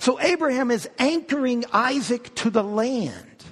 So 0.00 0.20
Abraham 0.20 0.70
is 0.70 0.90
anchoring 0.98 1.64
Isaac 1.72 2.34
to 2.36 2.50
the 2.50 2.64
land 2.64 3.44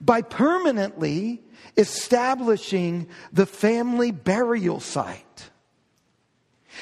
by 0.00 0.22
permanently 0.22 1.40
establishing 1.76 3.08
the 3.32 3.46
family 3.46 4.10
burial 4.10 4.80
site. 4.80 5.50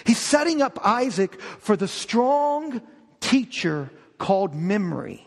He's 0.04 0.18
setting 0.18 0.62
up 0.62 0.78
Isaac 0.84 1.40
for 1.40 1.76
the 1.76 1.88
strong 1.88 2.82
teacher 3.20 3.90
called 4.18 4.54
memory. 4.54 5.26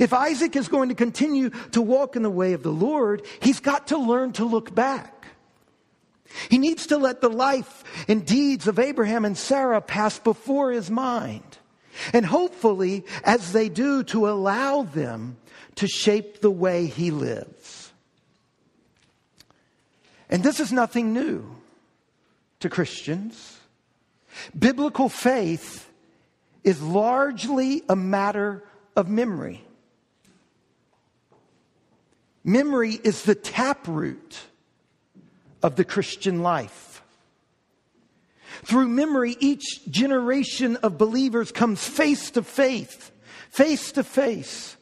If 0.00 0.12
Isaac 0.12 0.56
is 0.56 0.68
going 0.68 0.88
to 0.88 0.94
continue 0.94 1.50
to 1.72 1.82
walk 1.82 2.16
in 2.16 2.22
the 2.22 2.30
way 2.30 2.52
of 2.52 2.62
the 2.62 2.72
Lord, 2.72 3.22
he's 3.40 3.60
got 3.60 3.88
to 3.88 3.98
learn 3.98 4.32
to 4.34 4.44
look 4.44 4.74
back. 4.74 5.26
He 6.48 6.58
needs 6.58 6.86
to 6.88 6.96
let 6.96 7.20
the 7.20 7.28
life 7.28 7.84
and 8.08 8.24
deeds 8.24 8.66
of 8.66 8.78
Abraham 8.78 9.24
and 9.24 9.36
Sarah 9.36 9.80
pass 9.80 10.18
before 10.18 10.72
his 10.72 10.90
mind. 10.90 11.58
And 12.12 12.26
hopefully, 12.26 13.04
as 13.22 13.52
they 13.52 13.68
do, 13.68 14.02
to 14.04 14.28
allow 14.28 14.82
them 14.82 15.36
to 15.76 15.86
shape 15.86 16.40
the 16.40 16.50
way 16.50 16.86
he 16.86 17.10
lives. 17.10 17.92
And 20.28 20.42
this 20.42 20.58
is 20.58 20.72
nothing 20.72 21.12
new 21.12 21.54
to 22.64 22.70
Christians. 22.70 23.58
Biblical 24.58 25.10
faith 25.10 25.86
is 26.62 26.80
largely 26.80 27.82
a 27.90 27.94
matter 27.94 28.64
of 28.96 29.06
memory. 29.06 29.62
Memory 32.42 32.98
is 33.04 33.24
the 33.24 33.34
taproot 33.34 34.40
of 35.62 35.76
the 35.76 35.84
Christian 35.84 36.42
life. 36.42 37.02
Through 38.62 38.88
memory, 38.88 39.36
each 39.40 39.84
generation 39.90 40.76
of 40.76 40.96
believers 40.96 41.52
comes 41.52 41.86
face 41.86 42.30
to 42.30 42.42
face, 42.42 43.12
face 43.50 43.92
to 43.92 44.02
face 44.02 44.74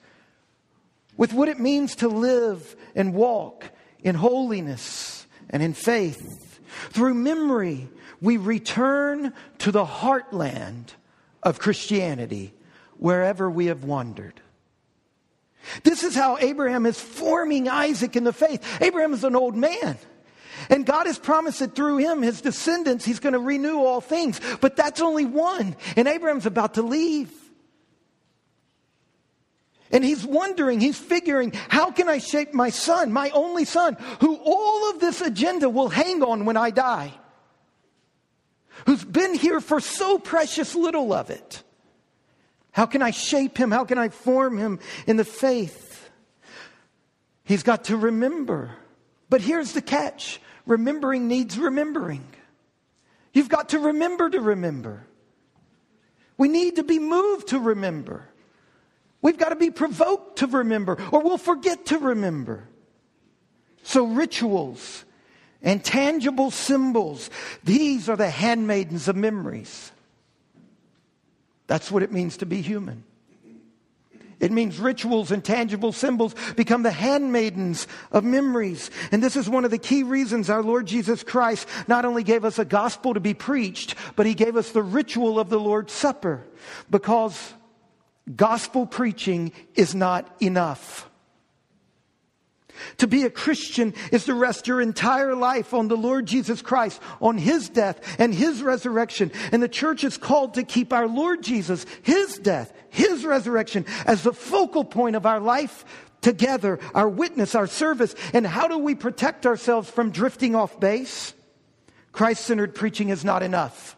with 1.17 1.33
what 1.33 1.49
it 1.49 1.59
means 1.59 1.97
to 1.97 2.07
live 2.07 2.77
and 2.95 3.13
walk 3.13 3.71
in 4.05 4.15
holiness 4.15 5.27
and 5.51 5.65
in 5.65 5.75
faith. 5.75 6.52
Through 6.91 7.15
memory, 7.15 7.89
we 8.21 8.37
return 8.37 9.33
to 9.59 9.73
the 9.73 9.85
heartland 9.85 10.89
of 11.43 11.59
Christianity 11.59 12.55
wherever 12.99 13.51
we 13.51 13.67
have 13.67 13.85
wandered. 13.85 14.41
This 15.85 16.03
is 16.03 16.15
how 16.15 16.39
Abraham 16.39 16.87
is 16.87 17.01
forming 17.01 17.69
Isaac 17.69 18.17
in 18.17 18.25
the 18.25 18.33
faith. 18.33 18.65
Abraham 18.81 19.13
is 19.13 19.25
an 19.25 19.37
old 19.37 19.57
man. 19.57 19.97
And 20.71 20.87
God 20.87 21.07
has 21.07 21.19
promised 21.19 21.61
that 21.61 21.75
through 21.75 21.99
him, 21.99 22.23
his 22.23 22.41
descendants, 22.41 23.05
he's 23.05 23.19
going 23.19 23.33
to 23.33 23.39
renew 23.39 23.79
all 23.79 24.01
things. 24.01 24.41
But 24.61 24.77
that's 24.77 25.01
only 25.01 25.25
one. 25.25 25.77
And 25.97 26.07
Abraham's 26.07 26.47
about 26.47 26.75
to 26.75 26.83
leave. 26.83 27.33
And 29.93 30.03
he's 30.03 30.25
wondering, 30.25 30.81
he's 30.81 30.99
figuring, 30.99 31.53
how 31.69 31.91
can 31.91 32.09
I 32.09 32.19
shape 32.19 32.55
my 32.55 32.71
son, 32.71 33.13
my 33.13 33.29
only 33.31 33.67
son, 33.67 33.97
who 34.21 34.37
all 34.37 34.91
of 34.91 35.01
this 35.01 35.21
agenda 35.21 35.69
will 35.69 35.91
hang 35.91 36.23
on 36.23 36.47
when 36.47 36.57
I 36.57 36.71
die? 36.71 37.13
Who's 38.87 39.05
been 39.05 39.35
here 39.35 39.61
for 39.61 39.81
so 39.81 40.19
precious 40.19 40.75
little 40.75 41.13
of 41.13 41.29
it? 41.29 41.63
How 42.73 42.87
can 42.87 43.03
I 43.03 43.11
shape 43.11 43.59
him? 43.59 43.71
How 43.71 43.85
can 43.85 43.99
I 43.99 44.09
form 44.09 44.57
him 44.57 44.81
in 45.07 45.19
the 45.19 45.27
faith? 45.27 46.09
He's 47.45 47.63
got 47.63 47.85
to 47.85 47.97
remember. 47.99 48.71
But 49.29 49.43
here's 49.43 49.73
the 49.73 49.83
catch 49.83 50.41
remembering 50.65 51.29
needs 51.29 51.59
remembering. 51.59 52.25
You've 53.35 53.49
got 53.51 53.71
to 53.71 53.79
remember 53.79 54.31
to 54.31 54.41
remember. 54.41 55.07
We 56.39 56.49
need 56.49 56.77
to 56.77 56.83
be 56.83 56.99
moved 56.99 57.49
to 57.49 57.59
remember. 57.59 58.29
We've 59.23 59.39
got 59.39 59.51
to 59.51 59.57
be 59.57 59.71
provoked 59.71 60.41
to 60.41 60.49
remember, 60.49 60.99
or 61.13 61.23
we'll 61.23 61.39
forget 61.39 61.87
to 61.87 61.99
remember. 61.99 62.69
So, 63.85 64.05
rituals 64.05 65.05
and 65.63 65.83
tangible 65.83 66.51
symbols, 66.51 67.31
these 67.63 68.09
are 68.09 68.17
the 68.17 68.31
handmaidens 68.31 69.07
of 69.07 69.17
memories. 69.17 69.93
That's 71.69 71.91
what 71.91 72.03
it 72.03 72.13
means 72.13 72.39
to 72.39 72.47
be 72.47 72.61
human. 72.61 73.05
It 74.41 74.51
means 74.51 74.81
rituals 74.81 75.31
and 75.31 75.45
tangible 75.45 75.93
symbols 75.93 76.35
become 76.57 76.83
the 76.83 76.91
handmaidens 76.91 77.87
of 78.11 78.25
memories. 78.25 78.91
And 79.13 79.23
this 79.23 79.37
is 79.37 79.49
one 79.49 79.65
of 79.65 79.71
the 79.71 79.79
key 79.79 80.03
reasons 80.03 80.51
our 80.51 80.65
Lord 80.65 80.87
Jesus 80.87 81.23
Christ 81.23 81.69
not 81.87 82.05
only 82.05 82.25
gave 82.25 82.45
us 82.45 82.59
a 82.59 82.65
gospel 82.65 83.15
to 83.15 83.21
be 83.21 83.35
preached, 83.35 83.95
but 84.17 84.27
he 84.27 84.35
gave 84.35 84.57
us 84.57 84.73
the 84.73 84.83
ritual 84.83 85.39
of 85.39 85.49
the 85.49 85.61
Lord's 85.61 85.93
Supper 85.93 86.45
because 86.91 87.55
gospel 88.35 88.87
preaching 88.87 89.53
is 89.75 89.95
not 89.95 90.35
enough. 90.41 91.09
To 92.99 93.07
be 93.07 93.25
a 93.25 93.31
Christian 93.31 93.95
is 94.11 94.25
to 94.25 94.35
rest 94.35 94.67
your 94.67 94.81
entire 94.81 95.35
life 95.35 95.75
on 95.75 95.89
the 95.89 95.97
Lord 95.97 96.27
Jesus 96.27 96.63
Christ, 96.63 97.01
on 97.21 97.39
His 97.39 97.69
death 97.69 98.17
and 98.19 98.35
His 98.35 98.63
resurrection. 98.63 99.31
And 99.53 99.63
the 99.63 99.69
church 99.69 100.05
is 100.05 100.17
called 100.17 100.55
to 100.55 100.63
keep 100.63 100.93
our 100.93 101.07
Lord 101.07 101.43
Jesus, 101.43 101.87
His 102.03 102.39
death, 102.39 102.73
His 102.91 103.25
resurrection 103.25 103.87
as 104.07 104.23
the 104.23 104.33
focal 104.33 104.85
point 104.85 105.17
of 105.17 105.27
our 105.27 105.41
life 105.41 105.85
together, 106.21 106.79
our 106.95 107.09
witness, 107.09 107.55
our 107.55 107.67
service. 107.67 108.15
And 108.33 108.47
how 108.47 108.69
do 108.69 108.79
we 108.79 108.95
protect 108.95 109.47
ourselves 109.47 109.91
from 109.91 110.11
drifting 110.11 110.55
off 110.55 110.79
base? 110.81 111.35
Christ 112.13 112.45
centered 112.45 112.75
preaching 112.75 113.09
is 113.09 113.25
not 113.25 113.43
enough. 113.43 113.97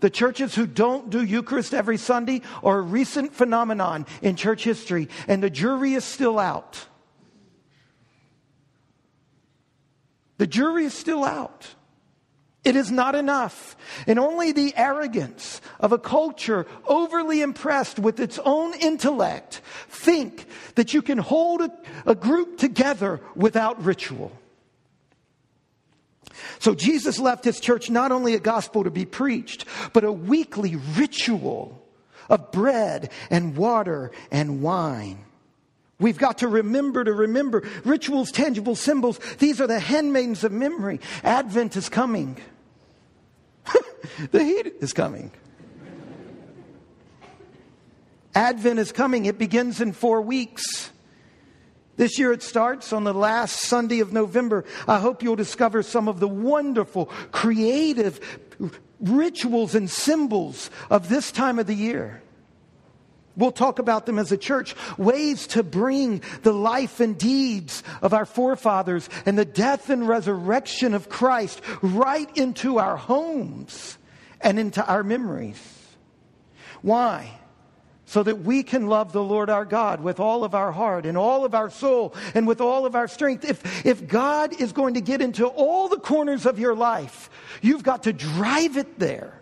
The 0.00 0.10
churches 0.10 0.54
who 0.54 0.66
don't 0.66 1.10
do 1.10 1.22
Eucharist 1.22 1.74
every 1.74 1.98
Sunday 1.98 2.42
are 2.64 2.78
a 2.78 2.82
recent 2.82 3.34
phenomenon 3.34 4.06
in 4.22 4.36
church 4.36 4.64
history, 4.64 5.08
and 5.28 5.42
the 5.42 5.50
jury 5.50 5.94
is 5.94 6.04
still 6.04 6.38
out. 6.38 6.86
The 10.38 10.46
jury 10.46 10.86
is 10.86 10.94
still 10.94 11.22
out. 11.22 11.68
It 12.64 12.76
is 12.76 12.90
not 12.90 13.14
enough. 13.14 13.76
And 14.06 14.18
only 14.18 14.52
the 14.52 14.74
arrogance 14.76 15.60
of 15.78 15.92
a 15.92 15.98
culture 15.98 16.66
overly 16.86 17.40
impressed 17.40 17.98
with 17.98 18.20
its 18.20 18.38
own 18.38 18.74
intellect 18.74 19.62
think 19.88 20.46
that 20.74 20.92
you 20.92 21.00
can 21.00 21.18
hold 21.18 21.62
a, 21.62 21.70
a, 22.04 22.14
group 22.14 22.58
together 22.58 23.20
without 23.34 23.82
ritual. 23.82 24.32
So 26.58 26.74
Jesus 26.74 27.18
left 27.18 27.44
his 27.44 27.60
church 27.60 27.90
not 27.90 28.12
only 28.12 28.34
a 28.34 28.40
gospel 28.40 28.84
to 28.84 28.90
be 28.90 29.04
preached, 29.04 29.64
but 29.92 30.04
a 30.04 30.12
weekly 30.12 30.76
ritual 30.96 31.82
of 32.28 32.52
bread 32.52 33.10
and 33.30 33.56
water 33.56 34.12
and 34.30 34.62
wine. 34.62 35.24
We've 35.98 36.18
got 36.18 36.38
to 36.38 36.48
remember 36.48 37.04
to 37.04 37.12
remember 37.12 37.68
rituals, 37.84 38.32
tangible 38.32 38.74
symbols. 38.74 39.18
These 39.38 39.60
are 39.60 39.66
the 39.66 39.78
handmaidens 39.78 40.44
of 40.44 40.52
memory. 40.52 41.00
Advent 41.22 41.76
is 41.76 41.90
coming. 41.90 42.38
the 44.30 44.42
heat 44.42 44.74
is 44.80 44.94
coming. 44.94 45.30
Advent 48.34 48.78
is 48.78 48.92
coming. 48.92 49.26
It 49.26 49.38
begins 49.38 49.80
in 49.80 49.92
four 49.92 50.22
weeks. 50.22 50.90
This 52.00 52.18
year 52.18 52.32
it 52.32 52.42
starts 52.42 52.94
on 52.94 53.04
the 53.04 53.12
last 53.12 53.60
Sunday 53.60 54.00
of 54.00 54.10
November. 54.10 54.64
I 54.88 55.00
hope 55.00 55.22
you'll 55.22 55.36
discover 55.36 55.82
some 55.82 56.08
of 56.08 56.18
the 56.18 56.26
wonderful, 56.26 57.10
creative 57.30 58.18
rituals 58.98 59.74
and 59.74 59.90
symbols 59.90 60.70
of 60.88 61.10
this 61.10 61.30
time 61.30 61.58
of 61.58 61.66
the 61.66 61.74
year. 61.74 62.22
We'll 63.36 63.52
talk 63.52 63.78
about 63.78 64.06
them 64.06 64.18
as 64.18 64.32
a 64.32 64.38
church. 64.38 64.74
Ways 64.96 65.46
to 65.48 65.62
bring 65.62 66.22
the 66.40 66.54
life 66.54 67.00
and 67.00 67.18
deeds 67.18 67.82
of 68.00 68.14
our 68.14 68.24
forefathers 68.24 69.10
and 69.26 69.38
the 69.38 69.44
death 69.44 69.90
and 69.90 70.08
resurrection 70.08 70.94
of 70.94 71.10
Christ 71.10 71.60
right 71.82 72.34
into 72.34 72.78
our 72.78 72.96
homes 72.96 73.98
and 74.40 74.58
into 74.58 74.82
our 74.86 75.04
memories. 75.04 75.60
Why? 76.80 77.39
So 78.10 78.24
that 78.24 78.40
we 78.40 78.64
can 78.64 78.88
love 78.88 79.12
the 79.12 79.22
Lord 79.22 79.48
our 79.50 79.64
God 79.64 80.00
with 80.00 80.18
all 80.18 80.42
of 80.42 80.52
our 80.52 80.72
heart 80.72 81.06
and 81.06 81.16
all 81.16 81.44
of 81.44 81.54
our 81.54 81.70
soul 81.70 82.12
and 82.34 82.44
with 82.44 82.60
all 82.60 82.84
of 82.84 82.96
our 82.96 83.06
strength. 83.06 83.44
If, 83.44 83.86
if 83.86 84.08
God 84.08 84.60
is 84.60 84.72
going 84.72 84.94
to 84.94 85.00
get 85.00 85.22
into 85.22 85.46
all 85.46 85.88
the 85.88 85.96
corners 85.96 86.44
of 86.44 86.58
your 86.58 86.74
life, 86.74 87.30
you've 87.62 87.84
got 87.84 88.02
to 88.02 88.12
drive 88.12 88.76
it 88.76 88.98
there. 88.98 89.40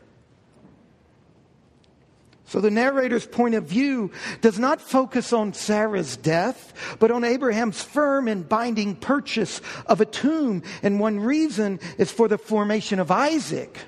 So 2.45 2.61
the 2.61 2.71
narrator's 2.71 3.27
point 3.27 3.55
of 3.55 3.65
view 3.65 4.11
does 4.43 4.59
not 4.59 4.83
focus 4.83 5.33
on 5.33 5.55
Sarah's 5.55 6.19
death, 6.19 6.75
but 6.99 7.11
on 7.11 7.25
Abraham's 7.25 7.83
firm 7.83 8.29
and 8.29 8.47
binding 8.47 8.97
purchase 8.97 9.63
of 9.87 10.03
a 10.03 10.05
tomb. 10.05 10.63
And 10.83 11.01
one 11.01 11.21
reason 11.21 11.81
is 11.97 12.13
for 12.13 12.29
the 12.29 12.37
formation 12.37 13.01
of 13.01 13.11
Isaac, 13.11 13.79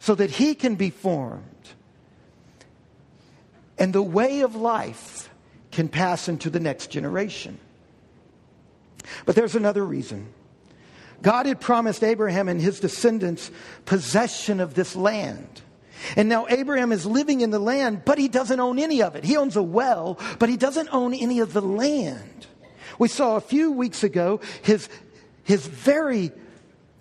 so 0.00 0.16
that 0.16 0.32
he 0.32 0.56
can 0.56 0.74
be 0.74 0.90
formed. 0.90 1.53
And 3.78 3.92
the 3.92 4.02
way 4.02 4.40
of 4.40 4.54
life 4.54 5.30
can 5.72 5.88
pass 5.88 6.28
into 6.28 6.50
the 6.50 6.60
next 6.60 6.90
generation. 6.90 7.58
But 9.26 9.34
there's 9.34 9.54
another 9.54 9.84
reason. 9.84 10.32
God 11.22 11.46
had 11.46 11.60
promised 11.60 12.04
Abraham 12.04 12.48
and 12.48 12.60
his 12.60 12.80
descendants 12.80 13.50
possession 13.84 14.60
of 14.60 14.74
this 14.74 14.94
land. 14.94 15.62
And 16.16 16.28
now 16.28 16.46
Abraham 16.48 16.92
is 16.92 17.06
living 17.06 17.40
in 17.40 17.50
the 17.50 17.58
land, 17.58 18.02
but 18.04 18.18
he 18.18 18.28
doesn't 18.28 18.60
own 18.60 18.78
any 18.78 19.02
of 19.02 19.16
it. 19.16 19.24
He 19.24 19.36
owns 19.36 19.56
a 19.56 19.62
well, 19.62 20.18
but 20.38 20.48
he 20.48 20.56
doesn't 20.56 20.88
own 20.92 21.14
any 21.14 21.40
of 21.40 21.52
the 21.52 21.62
land. 21.62 22.46
We 22.98 23.08
saw 23.08 23.36
a 23.36 23.40
few 23.40 23.72
weeks 23.72 24.04
ago 24.04 24.40
his, 24.62 24.88
his 25.44 25.66
very 25.66 26.30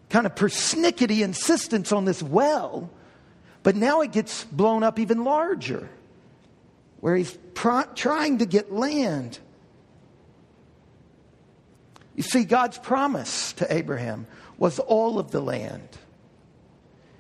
kind 0.10 0.26
of 0.26 0.36
persnickety 0.36 1.22
insistence 1.22 1.92
on 1.92 2.06
this 2.06 2.24
well, 2.24 2.90
but 3.62 3.76
now 3.76 4.02
it 4.02 4.12
gets 4.12 4.46
blown 4.46 4.84
up 4.84 5.00
even 5.00 5.24
larger, 5.24 5.90
where 7.04 7.18
he's 7.18 7.38
trying 7.54 8.38
to 8.38 8.46
get 8.46 8.72
land. 8.72 9.38
You 12.16 12.24
see, 12.24 12.46
God's 12.46 12.78
promise 12.78 13.52
to 13.54 13.74
Abraham 13.74 14.26
was 14.58 14.80
all 14.80 15.20
of 15.20 15.30
the 15.30 15.42
land. 15.42 15.90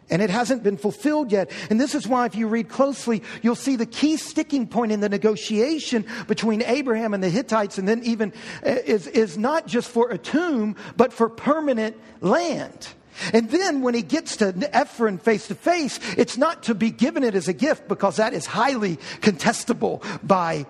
And 0.10 0.22
it 0.22 0.30
hasn't 0.30 0.63
been 0.63 0.78
fulfilled 0.78 1.34
yet. 1.34 1.52
And 1.69 1.82
this 1.82 1.96
is 1.96 2.08
why, 2.08 2.26
if 2.28 2.34
you 2.34 2.48
read 2.48 2.69
closely, 2.69 3.24
you'll 3.41 3.56
see 3.56 3.76
the 3.76 3.86
key 3.86 4.15
sticking 4.15 4.67
point 4.67 4.93
in 4.93 5.02
the 5.02 5.10
negotiation 5.10 6.06
between 6.30 6.62
Abraham 6.62 7.13
and 7.13 7.22
the 7.22 7.30
Hittites, 7.30 7.78
and 7.78 7.86
then 7.86 8.04
even 8.06 8.32
uh, 8.65 8.69
is, 8.69 9.08
is 9.08 9.38
not 9.38 9.67
just 9.67 9.89
for 9.89 10.12
a 10.12 10.17
tomb, 10.17 10.78
but 10.96 11.12
for 11.12 11.28
permanent 11.28 11.98
land. 12.22 12.88
And 13.34 13.49
then 13.49 13.82
when 13.82 13.93
he 13.93 14.02
gets 14.02 14.38
to 14.38 14.54
Ephron 14.76 15.17
face 15.17 15.47
to 15.47 15.56
face, 15.56 15.99
it's 16.17 16.38
not 16.38 16.63
to 16.63 16.76
be 16.76 16.91
given 16.91 17.23
it 17.23 17.36
as 17.36 17.47
a 17.47 17.54
gift 17.54 17.88
because 17.88 18.17
that 18.17 18.34
is 18.34 18.45
highly 18.45 18.97
contestable 19.21 20.04
by 20.26 20.65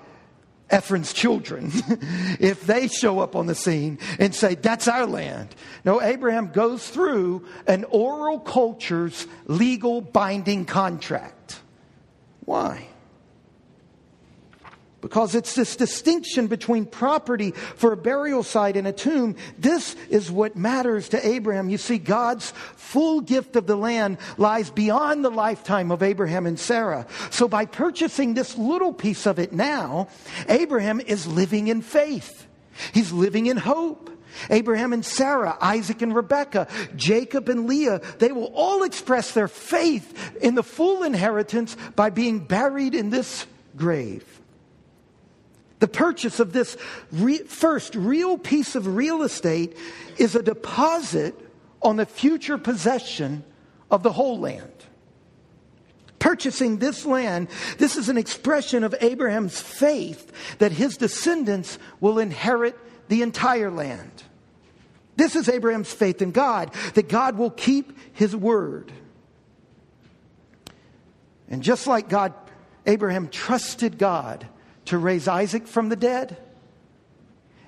Ephron's 0.69 1.13
children 1.13 1.71
if 2.39 2.65
they 2.65 2.88
show 2.88 3.19
up 3.19 3.36
on 3.36 3.45
the 3.45 3.56
scene 3.56 3.99
and 4.19 4.34
say, 4.34 4.56
That's 4.56 4.88
our 4.88 5.06
land. 5.06 5.56
No, 5.86 6.01
Abraham 6.01 6.47
goes 6.47 6.88
through 6.88 7.45
an 7.67 7.84
oral 7.86 8.39
culture's 8.39 9.27
legal 9.45 10.01
binding 10.01 10.65
contract. 10.65 11.60
Why? 12.45 12.88
Because 15.04 15.36
it's 15.36 15.54
this 15.54 15.76
distinction 15.76 16.48
between 16.48 16.86
property 16.86 17.52
for 17.52 17.92
a 17.92 17.98
burial 17.98 18.42
site 18.42 18.78
and 18.78 18.88
a 18.88 18.94
tomb. 18.94 19.36
This 19.60 19.98
is 20.10 20.32
what 20.32 20.56
matters 20.56 21.10
to 21.10 21.28
Abraham. 21.28 21.70
You 21.70 21.78
see, 21.78 21.98
God's 21.98 22.52
full 22.78 23.20
gift 23.20 23.58
of 23.58 23.68
the 23.68 23.76
land 23.76 24.18
lies 24.38 24.70
beyond 24.70 25.26
the 25.26 25.30
lifetime 25.30 25.92
of 25.92 26.02
Abraham 26.02 26.46
and 26.46 26.58
Sarah. 26.58 27.06
So 27.32 27.50
by 27.50 27.66
purchasing 27.66 28.34
this 28.34 28.58
little 28.58 28.94
piece 28.94 29.26
of 29.26 29.39
it 29.39 29.52
now, 29.52 30.08
Abraham 30.48 31.02
is 31.02 31.28
living 31.28 31.68
in 31.68 31.82
faith. 31.82 32.48
He's 32.94 33.12
living 33.12 33.48
in 33.48 33.58
hope. 33.58 34.10
Abraham 34.50 34.94
and 34.94 35.06
Sarah, 35.06 35.58
Isaac 35.60 36.02
and 36.02 36.16
Rebekah, 36.16 36.68
Jacob 36.96 37.50
and 37.50 37.68
Leah, 37.68 38.02
they 38.20 38.32
will 38.32 38.52
all 38.56 38.84
express 38.84 39.34
their 39.34 39.50
faith 39.50 40.38
in 40.38 40.56
the 40.56 40.63
full 40.63 41.04
inheritance 41.04 41.76
by 41.98 42.10
being 42.10 42.39
buried 42.39 42.96
in 42.96 43.10
this 43.10 43.46
grave. 43.76 44.26
The 45.84 45.89
purchase 45.89 46.39
of 46.39 46.54
this 46.54 46.78
re- 47.12 47.39
first 47.39 47.93
real 47.93 48.38
piece 48.38 48.76
of 48.76 48.96
real 48.96 49.22
estate 49.22 49.76
is 50.17 50.34
a 50.34 50.41
deposit 50.41 51.38
on 51.82 51.98
the 51.98 52.06
future 52.06 52.58
possession 52.58 53.43
of 53.91 54.02
the 54.02 54.13
whole 54.13 54.39
land. 54.39 54.72
Purchasing 56.19 56.78
this 56.78 57.06
land, 57.06 57.50
this 57.80 57.98
is 57.98 58.08
an 58.08 58.17
expression 58.17 58.86
of 58.86 58.96
Abraham's 59.02 59.60
faith 59.60 60.32
that 60.60 60.72
his 60.72 60.96
descendants 60.96 61.78
will 62.00 62.17
inherit 62.17 62.78
the 63.10 63.22
entire 63.22 63.69
land. 63.69 64.24
This 65.17 65.36
is 65.36 65.50
Abraham's 65.50 65.91
faith 65.91 66.22
in 66.22 66.32
God, 66.32 66.74
that 66.93 67.10
God 67.10 67.38
will 67.38 67.52
keep 67.52 67.91
his 68.13 68.34
word. 68.34 68.89
And 71.50 71.62
just 71.62 71.88
like 71.88 72.08
God, 72.08 72.34
Abraham 72.86 73.28
trusted 73.28 73.98
God 73.98 74.48
to 74.86 74.98
raise 74.98 75.28
Isaac 75.28 75.67
from 75.67 75.89
the 75.89 75.96
dead. 75.96 76.38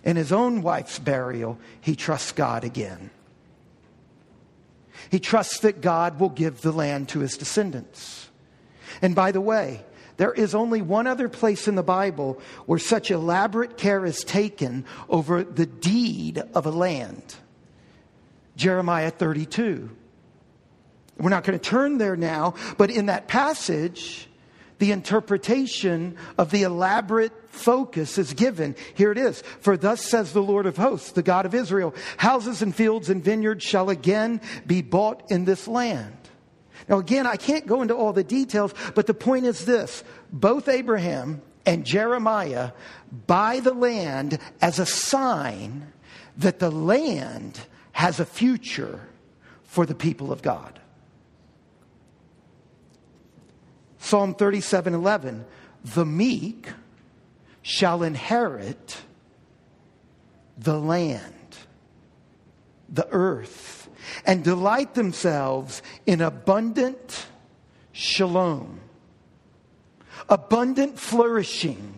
In 0.04 0.16
his 0.16 0.32
own 0.32 0.62
wife's 0.62 1.00
burial, 1.00 1.58
he 1.82 1.96
trusts 1.96 2.32
God 2.32 2.64
again. 2.64 3.10
He 5.10 5.20
trusts 5.20 5.60
that 5.60 5.82
God 5.82 6.20
will 6.20 6.30
give 6.30 6.62
the 6.62 6.72
land 6.72 7.10
to 7.10 7.20
his 7.20 7.38
descendants. 7.38 8.30
And 9.02 9.16
by 9.16 9.32
the 9.32 9.42
way, 9.42 9.84
there 10.18 10.34
is 10.34 10.56
only 10.56 10.82
one 10.82 11.08
other 11.08 11.28
place 11.28 11.68
in 11.68 11.76
the 11.76 11.84
Bible 11.84 12.40
where 12.66 12.80
such 12.80 13.12
elaborate 13.12 13.78
care 13.78 14.06
is 14.06 14.24
taken 14.24 14.86
over 15.10 15.44
the 15.44 15.66
deed 15.66 16.42
of 16.54 16.66
a 16.66 16.72
land 16.72 17.36
Jeremiah 18.56 19.12
32. 19.12 19.90
We're 21.18 21.30
not 21.30 21.44
going 21.44 21.58
to 21.60 21.70
turn 21.70 21.98
there 21.98 22.16
now, 22.16 22.56
but 22.78 22.90
in 22.90 23.08
that 23.08 23.28
passage, 23.28 24.30
the 24.80 24.92
interpretation 24.92 26.18
of 26.38 26.52
the 26.52 26.64
elaborate 26.64 27.32
focus 27.50 28.18
is 28.18 28.34
given. 28.34 28.76
Here 28.94 29.12
it 29.12 29.18
is. 29.18 29.42
For 29.62 29.78
thus 29.78 30.02
says 30.02 30.34
the 30.34 30.42
Lord 30.42 30.66
of 30.66 30.78
hosts, 30.78 31.12
the 31.12 31.24
God 31.24 31.46
of 31.46 31.56
Israel, 31.56 31.96
houses 32.18 32.62
and 32.62 32.76
fields 32.76 33.10
and 33.10 33.24
vineyards 33.24 33.64
shall 33.64 33.90
again 33.90 34.42
be 34.66 34.82
bought 34.82 35.32
in 35.32 35.46
this 35.46 35.68
land. 35.68 36.18
Now, 36.90 37.00
again, 37.00 37.26
I 37.26 37.36
can't 37.36 37.66
go 37.66 37.82
into 37.82 37.96
all 37.96 38.14
the 38.14 38.24
details, 38.24 38.74
but 38.94 39.08
the 39.08 39.14
point 39.14 39.46
is 39.46 39.66
this 39.66 40.04
both 40.32 40.68
Abraham 40.68 41.42
and 41.66 41.86
Jeremiah 41.86 42.72
buy 43.28 43.60
the 43.60 43.74
land 43.74 44.40
as 44.62 44.80
a 44.80 44.86
sign 44.86 45.92
that 46.38 46.60
the 46.60 46.70
land 46.70 47.60
has 47.94 48.20
a 48.20 48.26
future 48.26 49.00
for 49.64 49.86
the 49.86 49.96
people 49.96 50.32
of 50.32 50.42
God. 50.42 50.80
Psalm 54.06 54.36
37 54.36 54.94
11. 54.94 55.46
The 55.84 56.06
meek 56.06 56.70
shall 57.64 58.04
inherit 58.04 59.02
the 60.60 60.80
land, 60.80 61.58
the 62.88 63.08
earth, 63.10 63.90
and 64.24 64.44
delight 64.44 64.94
themselves 64.94 65.82
in 66.06 66.22
abundant 66.22 67.26
shalom, 67.94 68.80
abundant 70.30 71.00
flourishing, 71.00 71.96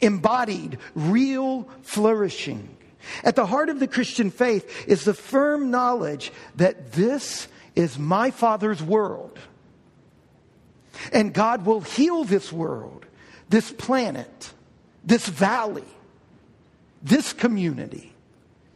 embodied, 0.00 0.78
real 0.96 1.68
flourishing. 1.82 2.76
At 3.22 3.36
the 3.36 3.46
heart 3.46 3.68
of 3.68 3.78
the 3.78 3.86
Christian 3.86 4.32
faith 4.32 4.88
is 4.88 5.04
the 5.04 5.14
firm 5.14 5.70
knowledge 5.70 6.32
that 6.56 6.90
this 6.90 7.46
is 7.76 8.00
my 8.00 8.32
Father's 8.32 8.82
world 8.82 9.38
and 11.12 11.32
God 11.32 11.66
will 11.66 11.80
heal 11.80 12.24
this 12.24 12.52
world, 12.52 13.06
this 13.48 13.70
planet, 13.70 14.52
this 15.04 15.26
valley, 15.26 15.84
this 17.02 17.32
community, 17.32 18.12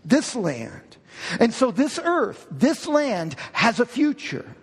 this 0.05 0.37
land. 0.37 0.97
And 1.41 1.53
so 1.53 1.71
this 1.71 1.99
earth, 2.03 2.47
this 2.51 2.87
land 2.87 3.37
has 3.53 3.81
a 3.81 3.87
future. 3.87 4.55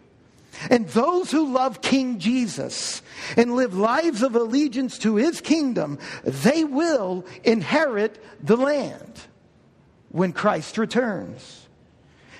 And 0.69 0.87
those 0.89 1.31
who 1.31 1.51
love 1.51 1.81
King 1.81 2.19
Jesus 2.19 3.01
and 3.35 3.55
live 3.55 3.75
lives 3.75 4.21
of 4.21 4.35
allegiance 4.35 4.99
to 4.99 5.15
his 5.15 5.41
kingdom, 5.41 5.97
they 6.23 6.63
will 6.63 7.25
inherit 7.43 8.23
the 8.41 8.55
land 8.55 9.21
when 10.09 10.31
Christ 10.31 10.77
returns. 10.77 11.67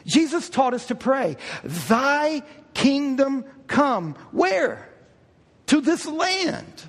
Jesus 0.06 0.50
taught 0.50 0.74
us 0.74 0.88
to 0.88 0.96
pray, 0.96 1.38
Thy 1.64 2.44
kingdom 2.74 3.46
come. 3.68 4.14
Where? 4.32 4.93
To 5.68 5.82
this 5.82 6.06
land, 6.06 6.84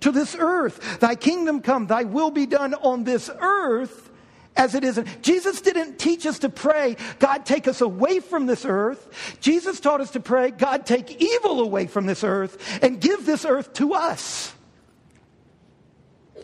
to 0.00 0.10
this 0.12 0.36
earth. 0.38 1.00
Thy 1.00 1.14
kingdom 1.14 1.60
come, 1.60 1.86
thy 1.86 2.04
will 2.04 2.30
be 2.30 2.46
done 2.46 2.74
on 2.74 3.04
this 3.04 3.30
earth 3.40 4.10
as 4.56 4.74
it 4.74 4.84
is. 4.84 5.00
Jesus 5.22 5.60
didn't 5.60 5.98
teach 5.98 6.26
us 6.26 6.40
to 6.40 6.48
pray, 6.48 6.96
God, 7.18 7.44
take 7.44 7.68
us 7.68 7.80
away 7.80 8.20
from 8.20 8.46
this 8.46 8.64
earth. 8.64 9.36
Jesus 9.40 9.80
taught 9.80 10.00
us 10.00 10.12
to 10.12 10.20
pray, 10.20 10.50
God, 10.50 10.86
take 10.86 11.22
evil 11.22 11.60
away 11.60 11.86
from 11.86 12.06
this 12.06 12.24
earth 12.24 12.82
and 12.82 13.00
give 13.00 13.26
this 13.26 13.44
earth 13.44 13.72
to 13.74 13.94
us. 13.94 14.52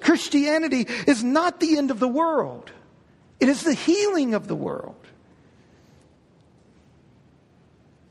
Christianity 0.01 0.87
is 1.07 1.22
not 1.22 1.61
the 1.61 1.79
end 1.79 1.90
of 1.90 2.01
the 2.01 2.09
world, 2.09 2.70
it 3.40 3.48
is 3.48 3.62
the 3.62 3.75
healing 3.75 4.35
of 4.35 4.46
the 4.46 4.57
world. 4.57 4.96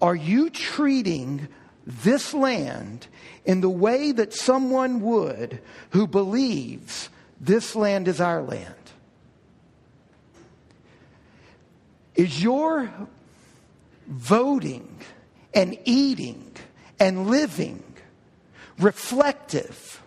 Are 0.01 0.15
you 0.15 0.49
treating 0.49 1.47
this 1.85 2.33
land 2.33 3.07
in 3.45 3.61
the 3.61 3.69
way 3.69 4.11
that 4.11 4.33
someone 4.33 5.01
would 5.01 5.59
who 5.91 6.07
believes 6.07 7.09
this 7.39 7.75
land 7.75 8.07
is 8.07 8.21
our 8.21 8.41
land? 8.41 8.75
Is 12.15 12.43
your 12.43 12.91
voting 14.07 14.99
and 15.53 15.77
eating 15.85 16.51
and 16.99 17.27
living 17.27 17.83
reflective 18.77 20.01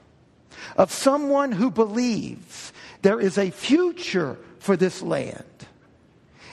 of 0.77 0.93
someone 0.93 1.53
who 1.53 1.71
believes 1.71 2.73
there 3.03 3.21
is 3.21 3.39
a 3.39 3.51
future 3.51 4.39
for 4.59 4.77
this 4.77 5.03
land 5.03 5.45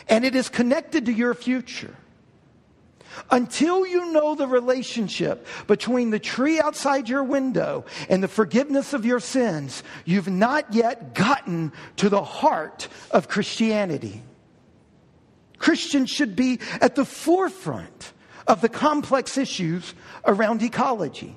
and 0.08 0.26
it 0.26 0.36
is 0.36 0.50
connected 0.50 1.06
to 1.06 1.14
your 1.14 1.34
future? 1.34 1.96
Until 3.30 3.86
you 3.86 4.12
know 4.12 4.36
the 4.36 4.48
relationship 4.48 5.46
between 5.68 6.10
the 6.10 6.20
tree 6.20 6.60
outside 6.60 7.10
your 7.10 7.24
window 7.24 7.86
and 8.10 8.24
the 8.24 8.28
forgiveness 8.28 8.94
of 8.94 9.06
your 9.06 9.20
sins, 9.20 9.84
you've 10.06 10.30
not 10.30 10.74
yet 10.74 11.14
gotten 11.14 11.72
to 11.98 12.10
the 12.10 12.24
heart 12.24 12.88
of 13.12 13.28
Christianity. 13.28 14.22
Christians 15.58 16.10
should 16.10 16.36
be 16.36 16.60
at 16.82 16.96
the 16.96 17.06
forefront 17.06 18.14
of 18.48 18.62
the 18.62 18.70
complex 18.70 19.38
issues 19.38 19.94
around 20.26 20.64
ecology. 20.64 21.36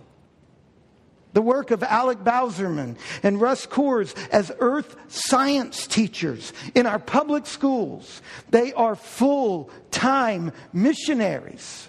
The 1.34 1.42
work 1.42 1.72
of 1.72 1.82
Alec 1.82 2.20
Bowserman 2.20 2.96
and 3.22 3.40
Russ 3.40 3.66
Coors 3.66 4.16
as 4.30 4.52
earth 4.60 4.96
science 5.08 5.86
teachers 5.86 6.52
in 6.76 6.86
our 6.86 7.00
public 7.00 7.44
schools. 7.44 8.22
They 8.50 8.72
are 8.72 8.94
full 8.94 9.68
time 9.90 10.52
missionaries. 10.72 11.88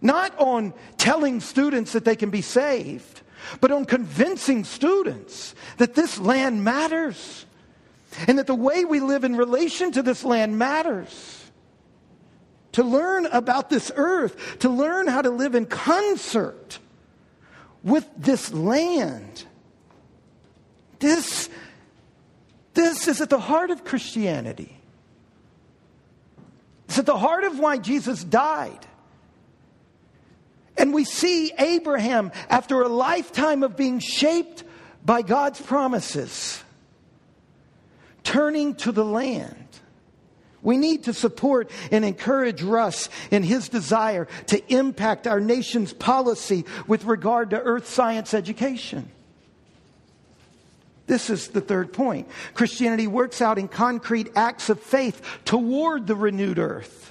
Not 0.00 0.36
on 0.38 0.72
telling 0.96 1.40
students 1.40 1.92
that 1.92 2.06
they 2.06 2.16
can 2.16 2.30
be 2.30 2.40
saved, 2.40 3.20
but 3.60 3.70
on 3.70 3.84
convincing 3.84 4.64
students 4.64 5.54
that 5.76 5.94
this 5.94 6.18
land 6.18 6.64
matters 6.64 7.44
and 8.26 8.38
that 8.38 8.46
the 8.46 8.54
way 8.54 8.86
we 8.86 9.00
live 9.00 9.24
in 9.24 9.36
relation 9.36 9.92
to 9.92 10.02
this 10.02 10.24
land 10.24 10.58
matters. 10.58 11.38
To 12.72 12.82
learn 12.82 13.26
about 13.26 13.68
this 13.68 13.92
earth, 13.94 14.58
to 14.60 14.70
learn 14.70 15.06
how 15.06 15.20
to 15.20 15.30
live 15.30 15.54
in 15.54 15.66
concert 15.66 16.78
with 17.82 18.08
this 18.16 18.52
land. 18.52 19.44
This, 20.98 21.48
this 22.74 23.08
is 23.08 23.20
at 23.20 23.30
the 23.30 23.40
heart 23.40 23.70
of 23.70 23.84
Christianity. 23.84 24.76
It's 26.86 26.98
at 26.98 27.06
the 27.06 27.18
heart 27.18 27.44
of 27.44 27.58
why 27.58 27.78
Jesus 27.78 28.22
died. 28.22 28.86
And 30.76 30.92
we 30.94 31.04
see 31.04 31.52
Abraham, 31.58 32.32
after 32.48 32.82
a 32.82 32.88
lifetime 32.88 33.62
of 33.62 33.76
being 33.76 33.98
shaped 33.98 34.64
by 35.04 35.22
God's 35.22 35.60
promises, 35.60 36.62
turning 38.22 38.74
to 38.76 38.92
the 38.92 39.04
land. 39.04 39.61
We 40.62 40.78
need 40.78 41.04
to 41.04 41.12
support 41.12 41.70
and 41.90 42.04
encourage 42.04 42.62
Russ 42.62 43.08
in 43.30 43.42
his 43.42 43.68
desire 43.68 44.28
to 44.46 44.72
impact 44.72 45.26
our 45.26 45.40
nation's 45.40 45.92
policy 45.92 46.64
with 46.86 47.04
regard 47.04 47.50
to 47.50 47.60
earth 47.60 47.88
science 47.88 48.32
education. 48.32 49.10
This 51.06 51.30
is 51.30 51.48
the 51.48 51.60
third 51.60 51.92
point. 51.92 52.28
Christianity 52.54 53.08
works 53.08 53.42
out 53.42 53.58
in 53.58 53.66
concrete 53.66 54.30
acts 54.36 54.70
of 54.70 54.80
faith 54.80 55.20
toward 55.44 56.06
the 56.06 56.14
renewed 56.14 56.60
earth. 56.60 57.10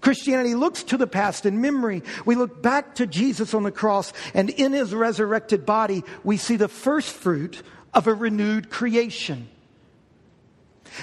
Christianity 0.00 0.54
looks 0.54 0.82
to 0.84 0.96
the 0.96 1.06
past 1.06 1.46
in 1.46 1.60
memory. 1.60 2.02
We 2.24 2.34
look 2.34 2.60
back 2.60 2.96
to 2.96 3.06
Jesus 3.06 3.54
on 3.54 3.62
the 3.62 3.70
cross, 3.70 4.12
and 4.34 4.50
in 4.50 4.72
his 4.72 4.94
resurrected 4.94 5.64
body, 5.64 6.04
we 6.24 6.38
see 6.38 6.56
the 6.56 6.68
first 6.68 7.12
fruit 7.12 7.62
of 7.94 8.06
a 8.06 8.14
renewed 8.14 8.70
creation. 8.70 9.48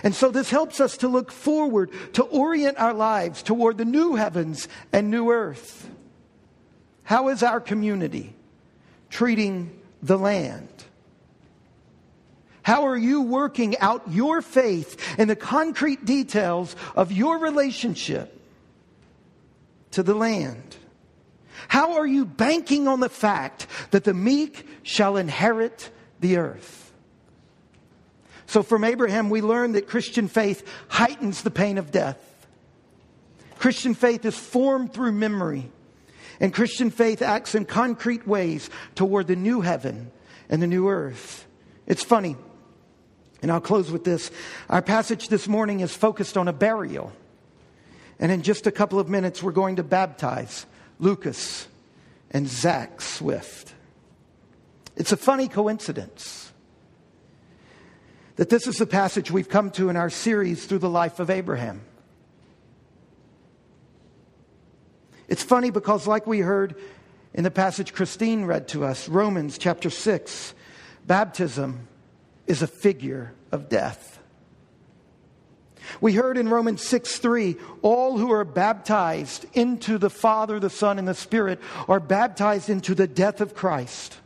And 0.04 0.14
so 0.14 0.32
this 0.32 0.50
helps 0.50 0.80
us 0.80 0.98
to 0.98 1.08
look 1.08 1.32
forward, 1.32 1.92
to 2.14 2.24
orient 2.24 2.78
our 2.78 2.94
lives 2.94 3.42
toward 3.42 3.78
the 3.78 3.86
new 3.86 4.16
heavens 4.16 4.68
and 4.92 5.10
new 5.10 5.32
earth. 5.32 5.90
How 7.04 7.30
is 7.30 7.42
our 7.42 7.62
community 7.62 8.36
treating 9.10 9.80
the 10.02 10.18
land? 10.18 10.68
How 12.64 12.88
are 12.88 12.98
you 12.98 13.22
working 13.22 13.78
out 13.78 14.12
your 14.12 14.42
faith 14.42 15.18
in 15.18 15.30
the 15.30 15.38
concrete 15.38 16.04
details 16.04 16.76
of 16.98 17.14
your 17.14 17.38
relationship 17.38 18.42
to 19.92 20.04
the 20.04 20.14
land? 20.14 20.76
How 21.70 21.94
are 21.94 22.06
you 22.06 22.26
banking 22.26 22.88
on 22.88 23.00
the 23.00 23.08
fact 23.08 23.68
that 23.92 24.04
the 24.04 24.14
meek 24.14 24.68
shall 24.84 25.16
inherit 25.16 25.90
the 26.20 26.38
earth? 26.38 26.87
So 28.48 28.64
from 28.64 28.84
Abraham, 28.84 29.30
we 29.30 29.42
learn 29.42 29.74
that 29.74 29.88
Christian 29.88 30.28
faith 30.28 30.68
heightens 30.88 31.44
the 31.44 31.52
pain 31.52 31.78
of 31.78 31.92
death. 31.92 32.18
Christian 33.60 33.94
faith 33.94 34.26
is 34.26 34.38
formed 34.38 34.94
through 34.94 35.12
memory. 35.12 35.70
And 36.40 36.54
Christian 36.54 36.90
faith 36.90 37.22
acts 37.22 37.56
in 37.56 37.66
concrete 37.66 38.26
ways 38.26 38.70
toward 38.96 39.28
the 39.28 39.36
new 39.36 39.62
heaven 39.62 40.12
and 40.50 40.62
the 40.62 40.68
new 40.68 40.88
earth. 40.88 41.46
It's 41.88 42.04
funny, 42.04 42.36
and 43.42 43.52
I'll 43.52 43.62
close 43.62 43.92
with 43.92 44.04
this. 44.04 44.32
Our 44.70 44.82
passage 44.82 45.30
this 45.30 45.48
morning 45.48 45.82
is 45.82 45.96
focused 45.96 46.38
on 46.38 46.48
a 46.48 46.54
burial. 46.54 47.12
And 48.20 48.32
in 48.32 48.44
just 48.44 48.68
a 48.68 48.72
couple 48.72 49.00
of 49.00 49.10
minutes, 49.10 49.44
we're 49.44 49.52
going 49.52 49.78
to 49.78 49.84
baptize 49.84 50.66
Lucas 51.00 51.68
and 52.32 52.48
Zach 52.48 53.02
Swift. 53.02 53.74
It's 54.96 55.12
a 55.12 55.18
funny 55.18 55.48
coincidence 55.48 56.47
that 58.38 58.50
this 58.50 58.68
is 58.68 58.78
the 58.78 58.86
passage 58.86 59.30
we've 59.30 59.50
come 59.50 59.72
to 59.72 59.90
in 59.90 59.98
our 59.98 60.10
series 60.10 60.66
through 60.66 60.80
the 60.80 60.90
life 60.90 61.20
of 61.20 61.30
Abraham. 61.30 61.82
It's 65.28 65.44
funny 65.44 65.72
because, 65.72 66.08
like 66.08 66.26
we 66.26 66.40
heard 66.40 66.76
in 67.34 67.44
the 67.44 67.52
passage 67.52 67.94
Christine 67.94 68.46
read 68.46 68.70
to 68.70 68.86
us, 68.86 69.10
Romans 69.10 69.58
chapter 69.58 69.90
6, 69.90 70.54
baptism 71.06 71.88
is 72.46 72.62
a 72.62 72.68
figure 72.68 73.34
of 73.52 73.70
death. 73.70 74.20
We 76.00 76.14
heard 76.14 76.38
in 76.38 76.48
Romans 76.48 76.84
6 76.84 77.18
3, 77.18 77.56
all 77.82 78.18
who 78.18 78.32
are 78.32 78.46
baptized 78.46 79.46
into 79.54 79.98
the 79.98 80.10
Father, 80.10 80.60
the 80.60 80.70
Son, 80.70 81.00
and 81.00 81.08
the 81.08 81.16
Spirit 81.16 81.60
are 81.88 82.00
baptized 82.00 82.70
into 82.70 82.94
the 82.94 83.08
death 83.08 83.42
of 83.42 83.56
Christ. 83.56 84.18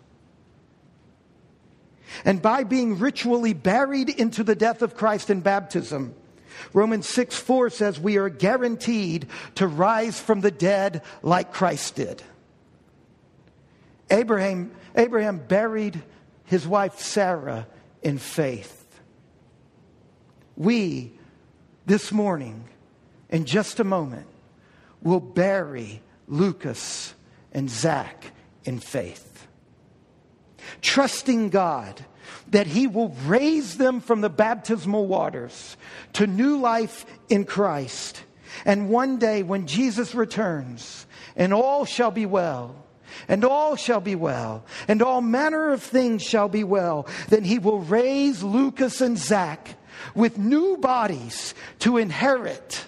And 2.26 2.42
by 2.42 2.64
being 2.64 3.00
ritually 3.00 3.54
buried 3.54 4.10
into 4.10 4.44
the 4.44 4.56
death 4.56 4.82
of 4.82 4.96
Christ 4.96 5.30
in 5.30 5.42
baptism, 5.42 6.14
Romans 6.74 7.08
6 7.10 7.36
4 7.36 7.70
says 7.70 8.00
we 8.00 8.18
are 8.18 8.30
guaranteed 8.30 9.28
to 9.56 9.68
rise 9.68 10.20
from 10.20 10.42
the 10.42 10.52
dead 10.52 11.02
like 11.22 11.54
Christ 11.54 11.96
did. 11.96 12.22
Abraham, 14.10 14.72
Abraham 14.96 15.38
buried 15.38 16.02
his 16.46 16.68
wife 16.68 17.00
Sarah 17.00 17.68
in 18.02 18.18
faith. 18.18 18.78
We, 20.58 21.14
this 21.86 22.12
morning, 22.12 22.66
in 23.30 23.46
just 23.46 23.80
a 23.80 23.86
moment, 23.86 24.28
will 25.02 25.22
bury 25.22 26.02
Lucas 26.28 27.14
and 27.54 27.70
Zach 27.70 28.26
in 28.66 28.80
faith 28.80 29.32
trusting 30.82 31.50
God 31.50 32.06
that 32.50 32.68
He 32.68 32.88
will 32.88 33.16
raise 33.26 33.78
them 33.78 34.02
from 34.02 34.22
the 34.22 34.30
baptismal 34.30 35.08
waters 35.08 35.78
to 36.14 36.28
new 36.28 36.58
life 36.58 37.06
in 37.30 37.46
Christ. 37.46 38.24
And 38.66 38.90
one 38.90 39.18
day 39.18 39.44
when 39.44 39.68
Jesus 39.68 40.14
returns, 40.14 41.06
and 41.36 41.54
all 41.54 41.86
shall 41.86 42.12
be 42.12 42.26
well, 42.26 42.76
and 43.28 43.44
all 43.46 43.76
shall 43.76 44.02
be 44.02 44.16
well, 44.16 44.66
and 44.88 45.02
all 45.02 45.22
manner 45.22 45.72
of 45.72 45.82
things 45.82 46.22
shall 46.22 46.50
be 46.50 46.64
well, 46.64 47.08
then 47.30 47.44
He 47.44 47.60
will 47.60 47.80
raise 47.80 48.44
Lucas 48.44 49.02
and 49.02 49.18
Zach 49.18 49.76
with 50.16 50.38
new 50.38 50.78
bodies 50.78 51.54
to 51.80 51.98
inherit 51.98 52.86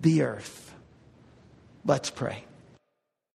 the 0.00 0.22
earth. 0.22 0.74
Let's 1.84 2.10
pray. 2.10 2.44